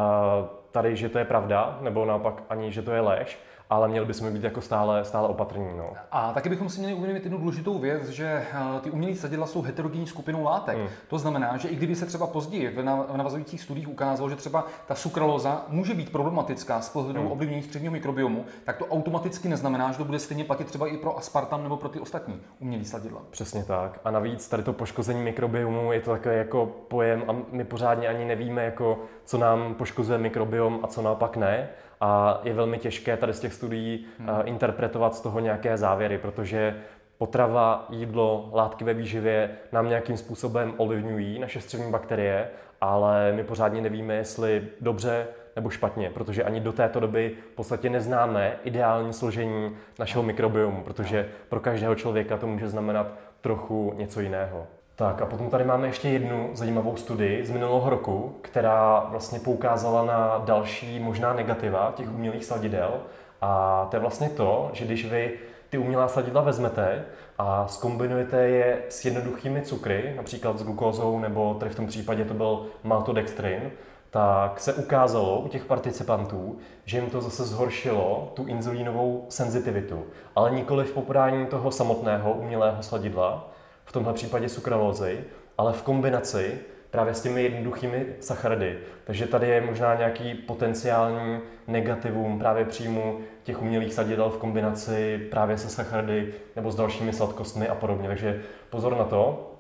tady, 0.71 0.97
že 0.97 1.09
to 1.09 1.19
je 1.19 1.25
pravda, 1.25 1.79
nebo 1.81 2.05
naopak 2.05 2.43
ani, 2.49 2.73
že 2.73 2.83
to 2.83 2.91
je 2.91 3.01
lež, 3.01 3.39
ale 3.71 3.89
měli 3.89 4.07
bychom 4.07 4.33
být 4.33 4.45
jako 4.45 4.61
stále, 4.61 5.05
stále 5.05 5.29
opatrní. 5.29 5.69
No. 5.77 5.91
A 6.13 6.33
taky 6.33 6.49
bychom 6.49 6.69
si 6.69 6.79
měli 6.79 6.95
uvědomit 6.95 7.25
jednu 7.25 7.39
důležitou 7.39 7.79
věc, 7.79 8.09
že 8.09 8.27
eh, 8.27 8.81
ty 8.81 8.91
umělé 8.91 9.15
sadidla 9.15 9.47
jsou 9.47 9.63
heterogenní 9.63 10.07
skupinou 10.07 10.45
látek. 10.45 10.79
Hmm. 10.79 10.89
To 11.09 11.19
znamená, 11.19 11.57
že 11.57 11.69
i 11.69 11.77
kdyby 11.77 11.95
se 11.95 12.07
třeba 12.07 12.27
později 12.27 12.69
v 12.69 13.17
navazujících 13.17 13.61
studiích 13.61 13.89
ukázalo, 13.89 14.31
že 14.31 14.37
třeba 14.37 14.67
ta 14.87 14.95
sukraloza 14.95 15.65
může 15.69 15.95
být 15.95 16.13
problematická 16.13 16.81
z 16.81 16.89
pohledu 16.89 17.21
hmm. 17.21 17.33
ovlivnění 17.33 17.63
středního 17.63 17.93
mikrobiomu, 17.93 18.45
tak 18.65 18.77
to 18.77 18.87
automaticky 18.87 19.49
neznamená, 19.49 19.93
že 19.93 19.99
to 19.99 20.05
bude 20.05 20.19
stejně 20.19 20.45
platit 20.45 20.67
třeba 20.67 20.87
i 20.87 20.97
pro 20.97 21.19
aspartam 21.19 21.63
nebo 21.63 21.77
pro 21.77 21.89
ty 21.89 22.01
ostatní 22.01 22.41
umělé 22.61 22.85
sadidla. 22.85 23.21
Přesně 23.31 23.65
tak. 23.65 24.01
A 24.05 24.11
navíc 24.11 24.49
tady 24.49 24.63
to 24.63 24.73
poškození 24.73 25.23
mikrobiomu 25.23 25.93
je 25.93 26.01
to 26.01 26.11
takový 26.11 26.37
jako 26.37 26.67
pojem 26.89 27.25
a 27.29 27.37
my 27.53 27.65
pořádně 27.65 28.09
ani 28.09 28.25
nevíme, 28.25 28.65
jako, 28.65 28.99
co 29.25 29.39
nám 29.39 29.75
poškozuje 29.75 30.19
mikrobiom 30.19 30.81
a 30.83 30.87
co 30.87 31.03
naopak 31.03 31.37
ne 31.37 31.69
a 32.01 32.41
je 32.45 32.53
velmi 32.55 32.79
těžké 32.79 33.17
tady 33.17 33.33
z 33.33 33.41
těch 33.41 33.53
studií 33.53 34.07
hmm. 34.19 34.29
uh, 34.29 34.35
interpretovat 34.45 35.15
z 35.15 35.21
toho 35.21 35.41
nějaké 35.41 35.77
závěry, 35.77 36.19
protože 36.19 36.77
potrava, 37.19 37.87
jídlo, 37.91 38.51
látky 38.53 38.85
ve 38.85 38.95
výživě 38.95 39.51
nám 39.73 39.89
nějakým 39.89 40.17
způsobem 40.17 40.75
ovlivňují 40.77 41.39
naše 41.39 41.61
střevní 41.61 41.91
bakterie, 41.91 42.49
ale 42.81 43.33
my 43.33 43.45
pořádně 43.45 43.81
nevíme, 43.81 44.15
jestli 44.15 44.69
dobře 44.81 45.27
nebo 45.57 45.71
špatně, 45.71 46.11
protože 46.11 46.45
ani 46.45 46.61
do 46.61 46.73
této 46.73 47.01
doby 47.01 47.37
v 47.53 47.55
podstatě 47.55 47.91
neznáme 47.91 48.57
ideální 48.65 49.13
složení 49.13 49.77
našeho 49.99 50.23
mikrobiomu, 50.23 50.83
protože 50.83 51.29
pro 51.49 51.61
každého 51.61 51.95
člověka 51.95 52.37
to 52.37 52.47
může 52.47 52.69
znamenat 52.69 53.07
trochu 53.41 53.93
něco 53.97 54.21
jiného. 54.21 54.67
Tak 54.99 55.23
a 55.23 55.27
potom 55.27 55.51
tady 55.51 55.65
máme 55.65 55.87
ještě 55.87 56.09
jednu 56.09 56.51
zajímavou 56.53 56.97
studii 56.97 57.47
z 57.47 57.51
minulého 57.51 57.91
roku, 57.91 58.37
která 58.43 59.07
vlastně 59.11 59.41
poukázala 59.41 60.05
na 60.05 60.43
další 60.45 60.99
možná 60.99 61.33
negativa 61.33 61.93
těch 61.97 62.09
umělých 62.15 62.45
sladidel. 62.45 63.01
A 63.41 63.87
to 63.91 63.97
je 63.97 64.01
vlastně 64.01 64.29
to, 64.29 64.71
že 64.73 64.85
když 64.85 65.11
vy 65.11 65.33
ty 65.71 65.79
umělá 65.79 66.09
sladidla 66.09 66.43
vezmete 66.43 67.05
a 67.39 67.67
skombinujete 67.67 68.37
je 68.37 68.79
s 68.89 69.05
jednoduchými 69.05 69.63
cukry, 69.63 70.15
například 70.17 70.59
s 70.59 70.63
glukózou, 70.63 71.19
nebo 71.19 71.55
tady 71.55 71.71
v 71.71 71.77
tom 71.77 71.87
případě 71.87 72.25
to 72.25 72.35
byl 72.35 72.67
maltodextrin, 72.85 73.71
tak 74.11 74.61
se 74.61 74.75
ukázalo 74.75 75.41
u 75.41 75.49
těch 75.49 75.65
participantů, 75.65 76.59
že 76.85 76.99
jim 76.99 77.11
to 77.11 77.21
zase 77.21 77.45
zhoršilo 77.45 78.33
tu 78.35 78.47
inzulínovou 78.47 79.27
senzitivitu, 79.29 80.05
ale 80.37 80.51
nikoli 80.51 80.85
v 80.85 80.93
popodání 80.93 81.47
toho 81.47 81.71
samotného 81.71 82.33
umělého 82.33 82.83
sladidla, 82.83 83.49
v 83.89 83.93
tomhle 83.93 84.13
případě 84.13 84.49
sukralózy, 84.49 85.21
ale 85.59 85.73
v 85.73 85.83
kombinaci 85.83 86.59
právě 86.91 87.15
s 87.15 87.21
těmi 87.21 87.43
jednoduchými 87.43 88.07
sacharidy. 88.21 88.79
Takže 89.05 89.27
tady 89.27 89.49
je 89.49 89.61
možná 89.61 89.95
nějaký 89.95 90.35
potenciální 90.35 91.41
negativum 91.67 92.39
právě 92.39 92.65
příjmu 92.65 93.21
těch 93.43 93.63
umělých 93.63 93.93
sadidel 93.93 94.31
v 94.31 94.37
kombinaci 94.37 95.27
právě 95.31 95.59
se 95.59 95.69
sacharidy 95.69 96.35
nebo 96.57 96.71
s 96.71 96.77
dalšími 96.77 97.13
sladkostmi 97.13 97.69
a 97.69 97.75
podobně. 97.75 98.09
Takže 98.09 98.41
pozor 98.71 98.97
na 98.97 99.05
to. 99.05 99.53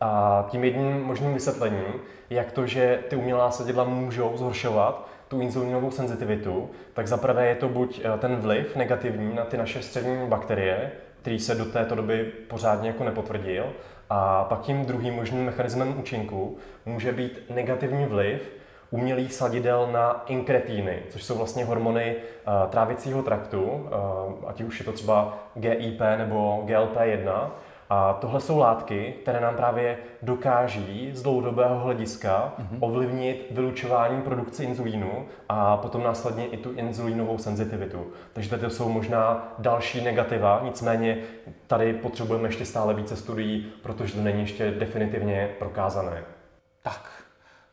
A 0.00 0.46
tím 0.50 0.64
jedním 0.64 1.02
možným 1.02 1.34
vysvětlením, 1.34 1.94
jak 2.30 2.52
to, 2.52 2.66
že 2.66 2.98
ty 3.08 3.16
umělá 3.16 3.50
sadidla 3.50 3.84
můžou 3.84 4.36
zhoršovat 4.36 5.08
tu 5.28 5.40
inzulínovou 5.40 5.90
senzitivitu, 5.90 6.70
tak 6.94 7.08
zaprvé 7.08 7.46
je 7.46 7.54
to 7.54 7.68
buď 7.68 8.00
eh, 8.04 8.18
ten 8.18 8.36
vliv 8.36 8.76
negativní 8.76 9.34
na 9.34 9.44
ty 9.44 9.56
naše 9.56 9.82
střední 9.82 10.28
bakterie, 10.28 10.92
který 11.20 11.38
se 11.38 11.54
do 11.54 11.64
této 11.64 11.94
doby 11.94 12.32
pořádně 12.48 12.88
jako 12.88 13.04
nepotvrdil. 13.04 13.72
A 14.10 14.44
pak 14.44 14.60
tím 14.60 14.86
druhým 14.86 15.14
možným 15.14 15.44
mechanismem 15.44 15.98
účinku 15.98 16.58
může 16.86 17.12
být 17.12 17.42
negativní 17.50 18.06
vliv 18.06 18.52
umělých 18.90 19.34
sladidel 19.34 19.88
na 19.92 20.24
inkretíny, 20.26 21.02
což 21.08 21.24
jsou 21.24 21.38
vlastně 21.38 21.64
hormony 21.64 22.16
uh, 22.16 22.70
trávicího 22.70 23.22
traktu, 23.22 23.62
uh, 23.62 23.90
ať 24.46 24.60
už 24.60 24.78
je 24.78 24.84
to 24.84 24.92
třeba 24.92 25.38
GIP 25.54 26.00
nebo 26.18 26.62
GLP-1, 26.66 27.50
a 27.90 28.12
tohle 28.12 28.40
jsou 28.40 28.58
látky, 28.58 29.14
které 29.22 29.40
nám 29.40 29.56
právě 29.56 29.98
dokáží 30.22 31.10
z 31.14 31.22
dlouhodobého 31.22 31.78
hlediska 31.78 32.54
mm-hmm. 32.58 32.76
ovlivnit 32.80 33.46
vylučování 33.50 34.22
produkci 34.22 34.64
inzulínu 34.64 35.26
a 35.48 35.76
potom 35.76 36.02
následně 36.02 36.46
i 36.46 36.56
tu 36.56 36.72
inzulínovou 36.72 37.38
senzitivitu. 37.38 38.06
Takže 38.32 38.50
tady 38.50 38.70
jsou 38.70 38.88
možná 38.88 39.54
další 39.58 40.04
negativa, 40.04 40.60
nicméně 40.64 41.18
tady 41.66 41.92
potřebujeme 41.92 42.48
ještě 42.48 42.64
stále 42.64 42.94
více 42.94 43.16
studií, 43.16 43.72
protože 43.82 44.14
to 44.14 44.20
není 44.20 44.40
ještě 44.40 44.70
definitivně 44.70 45.50
prokázané. 45.58 46.22
Tak, 46.82 47.19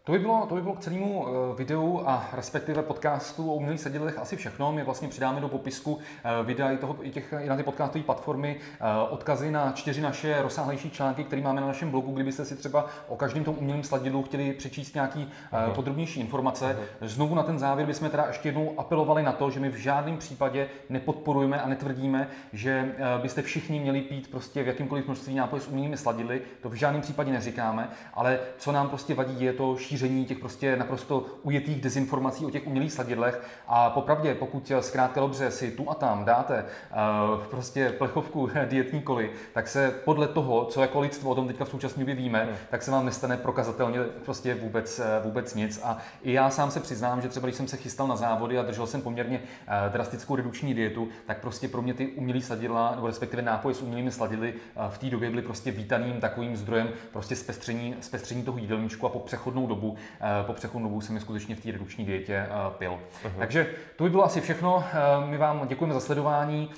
to 0.07 0.13
by, 0.13 0.19
bylo, 0.19 0.45
to 0.49 0.55
by 0.55 0.61
bylo 0.61 0.75
k 0.75 0.79
celému 0.79 1.27
eh, 1.27 1.55
videu 1.57 2.01
a 2.05 2.29
respektive 2.33 2.83
podcastu 2.83 3.51
o 3.51 3.55
umělých 3.55 3.79
sedidlech 3.81 4.19
asi 4.19 4.35
všechno. 4.35 4.71
My 4.71 4.83
vlastně 4.83 5.07
přidáme 5.07 5.41
do 5.41 5.47
popisku 5.47 5.99
eh, 6.23 6.43
videa 6.43 6.71
i, 6.71 6.77
toho, 6.77 6.95
i, 7.01 7.09
těch, 7.11 7.33
i 7.39 7.49
na 7.49 7.55
ty 7.55 7.63
podcastové 7.63 8.03
platformy 8.03 8.55
eh, 8.59 8.83
odkazy 9.09 9.51
na 9.51 9.71
čtyři 9.71 10.01
naše 10.01 10.41
rozsáhlejší 10.41 10.91
články, 10.91 11.23
které 11.23 11.41
máme 11.41 11.61
na 11.61 11.67
našem 11.67 11.91
blogu, 11.91 12.11
kdybyste 12.11 12.45
si 12.45 12.55
třeba 12.55 12.85
o 13.07 13.15
každém 13.15 13.43
tom 13.43 13.55
umělém 13.57 13.83
sladidlu 13.83 14.23
chtěli 14.23 14.53
přečíst 14.53 14.95
nějaký 14.95 15.19
uh-huh. 15.53 15.71
podrobnější 15.71 16.19
informace. 16.19 16.65
Uh-huh. 16.65 17.07
Znovu 17.07 17.35
na 17.35 17.43
ten 17.43 17.59
závěr 17.59 17.87
bychom 17.87 18.09
teda 18.09 18.25
ještě 18.27 18.47
jednou 18.47 18.73
apelovali 18.77 19.23
na 19.23 19.31
to, 19.31 19.51
že 19.51 19.59
my 19.59 19.69
v 19.69 19.75
žádném 19.75 20.17
případě 20.17 20.69
nepodporujeme 20.89 21.61
a 21.61 21.67
netvrdíme, 21.67 22.27
že 22.53 22.95
byste 23.21 23.41
všichni 23.41 23.79
měli 23.79 24.01
pít 24.01 24.31
prostě 24.31 24.63
v 24.63 24.67
jakýmkoliv 24.67 25.05
množství 25.05 25.35
nápoje 25.35 25.61
s 25.61 25.67
umělými 25.67 25.97
sladidly. 25.97 26.41
To 26.61 26.69
v 26.69 26.73
žádném 26.73 27.01
případě 27.01 27.31
neříkáme, 27.31 27.89
ale 28.13 28.39
co 28.57 28.71
nám 28.71 28.89
prostě 28.89 29.13
vadí, 29.13 29.43
je 29.43 29.53
to 29.53 29.77
šíření 29.77 29.96
šíření 29.97 30.25
těch 30.25 30.39
prostě 30.39 30.77
naprosto 30.77 31.25
ujetých 31.43 31.81
dezinformací 31.81 32.45
o 32.45 32.49
těch 32.49 32.67
umělých 32.67 32.93
sladidlech. 32.93 33.41
A 33.67 33.89
popravdě, 33.89 34.35
pokud 34.35 34.71
zkrátka 34.79 35.21
dobře 35.21 35.51
si 35.51 35.71
tu 35.71 35.89
a 35.89 35.93
tam 35.93 36.25
dáte 36.25 36.63
uh, 36.63 37.43
prostě 37.43 37.89
plechovku 37.89 38.49
dietní 38.65 39.01
koly, 39.01 39.31
tak 39.53 39.67
se 39.67 39.91
podle 40.05 40.27
toho, 40.27 40.65
co 40.65 40.81
jako 40.81 40.99
lidstvo 40.99 41.29
o 41.29 41.35
tom 41.35 41.47
teďka 41.47 41.65
v 41.65 41.69
současné 41.69 41.99
době 41.99 42.15
víme, 42.15 42.43
hmm. 42.43 42.55
tak 42.69 42.83
se 42.83 42.91
vám 42.91 43.05
nestane 43.05 43.37
prokazatelně 43.37 43.99
prostě 44.25 44.55
vůbec, 44.55 44.99
eh, 44.99 45.03
vůbec 45.23 45.55
nic. 45.55 45.79
A 45.83 45.97
i 46.23 46.33
já 46.33 46.49
sám 46.49 46.71
se 46.71 46.79
přiznám, 46.79 47.21
že 47.21 47.29
třeba 47.29 47.47
když 47.47 47.55
jsem 47.55 47.67
se 47.67 47.77
chystal 47.77 48.07
na 48.07 48.15
závody 48.15 48.57
a 48.57 48.63
držel 48.63 48.87
jsem 48.87 49.01
poměrně 49.01 49.39
uh, 49.39 49.93
drastickou 49.93 50.35
redukční 50.35 50.73
dietu, 50.73 51.07
tak 51.25 51.41
prostě 51.41 51.67
pro 51.67 51.81
mě 51.81 51.93
ty 51.93 52.07
umělé 52.07 52.41
sladidla, 52.41 52.91
nebo 52.95 53.07
respektive 53.07 53.41
nápoje 53.41 53.75
s 53.75 53.81
umělými 53.81 54.11
sladidly 54.11 54.53
uh, 54.53 54.83
v 54.89 54.97
té 54.97 55.09
době 55.09 55.29
byly 55.29 55.41
prostě 55.41 55.71
vítaným 55.71 56.19
takovým 56.19 56.55
zdrojem 56.55 56.89
prostě 57.11 57.35
zpestření, 57.35 57.95
zpestření 58.01 58.43
toho 58.43 58.57
jídelníčku 58.57 59.05
a 59.05 59.09
po 59.09 59.19
přechodnou 59.19 59.67
dobu 59.67 59.86
dobu, 59.87 59.97
eh, 60.21 60.43
po 60.43 60.53
přechodnou 60.53 60.89
dobu 60.89 61.01
jsem 61.01 61.15
je 61.15 61.21
skutečně 61.21 61.55
v 61.55 61.63
té 61.63 61.71
redukční 61.71 62.05
dietě 62.05 62.35
eh, 62.35 62.49
pil. 62.77 62.91
Uhum. 62.91 63.33
Takže 63.37 63.67
to 63.95 64.03
by 64.03 64.09
bylo 64.09 64.23
asi 64.23 64.41
všechno. 64.41 64.83
Eh, 64.93 65.25
my 65.25 65.37
vám 65.37 65.67
děkujeme 65.67 65.93
za 65.93 65.99
sledování. 65.99 66.69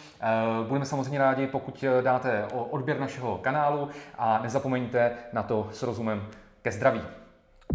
Budeme 0.68 0.86
samozřejmě 0.86 1.20
rádi, 1.20 1.48
pokud 1.48 1.84
dáte 2.02 2.46
odběr 2.52 3.00
našeho 3.00 3.38
kanálu 3.38 3.90
a 4.18 4.40
nezapomeňte 4.44 5.12
na 5.34 5.44
to 5.44 5.70
s 5.72 5.84
rozumem 5.84 6.28
ke 6.62 6.72
zdraví. 6.72 7.02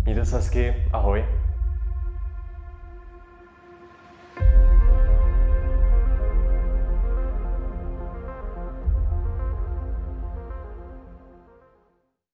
Mějte 0.04 0.24
se 0.24 0.36
hezky, 0.36 0.74
ahoj. 0.92 1.24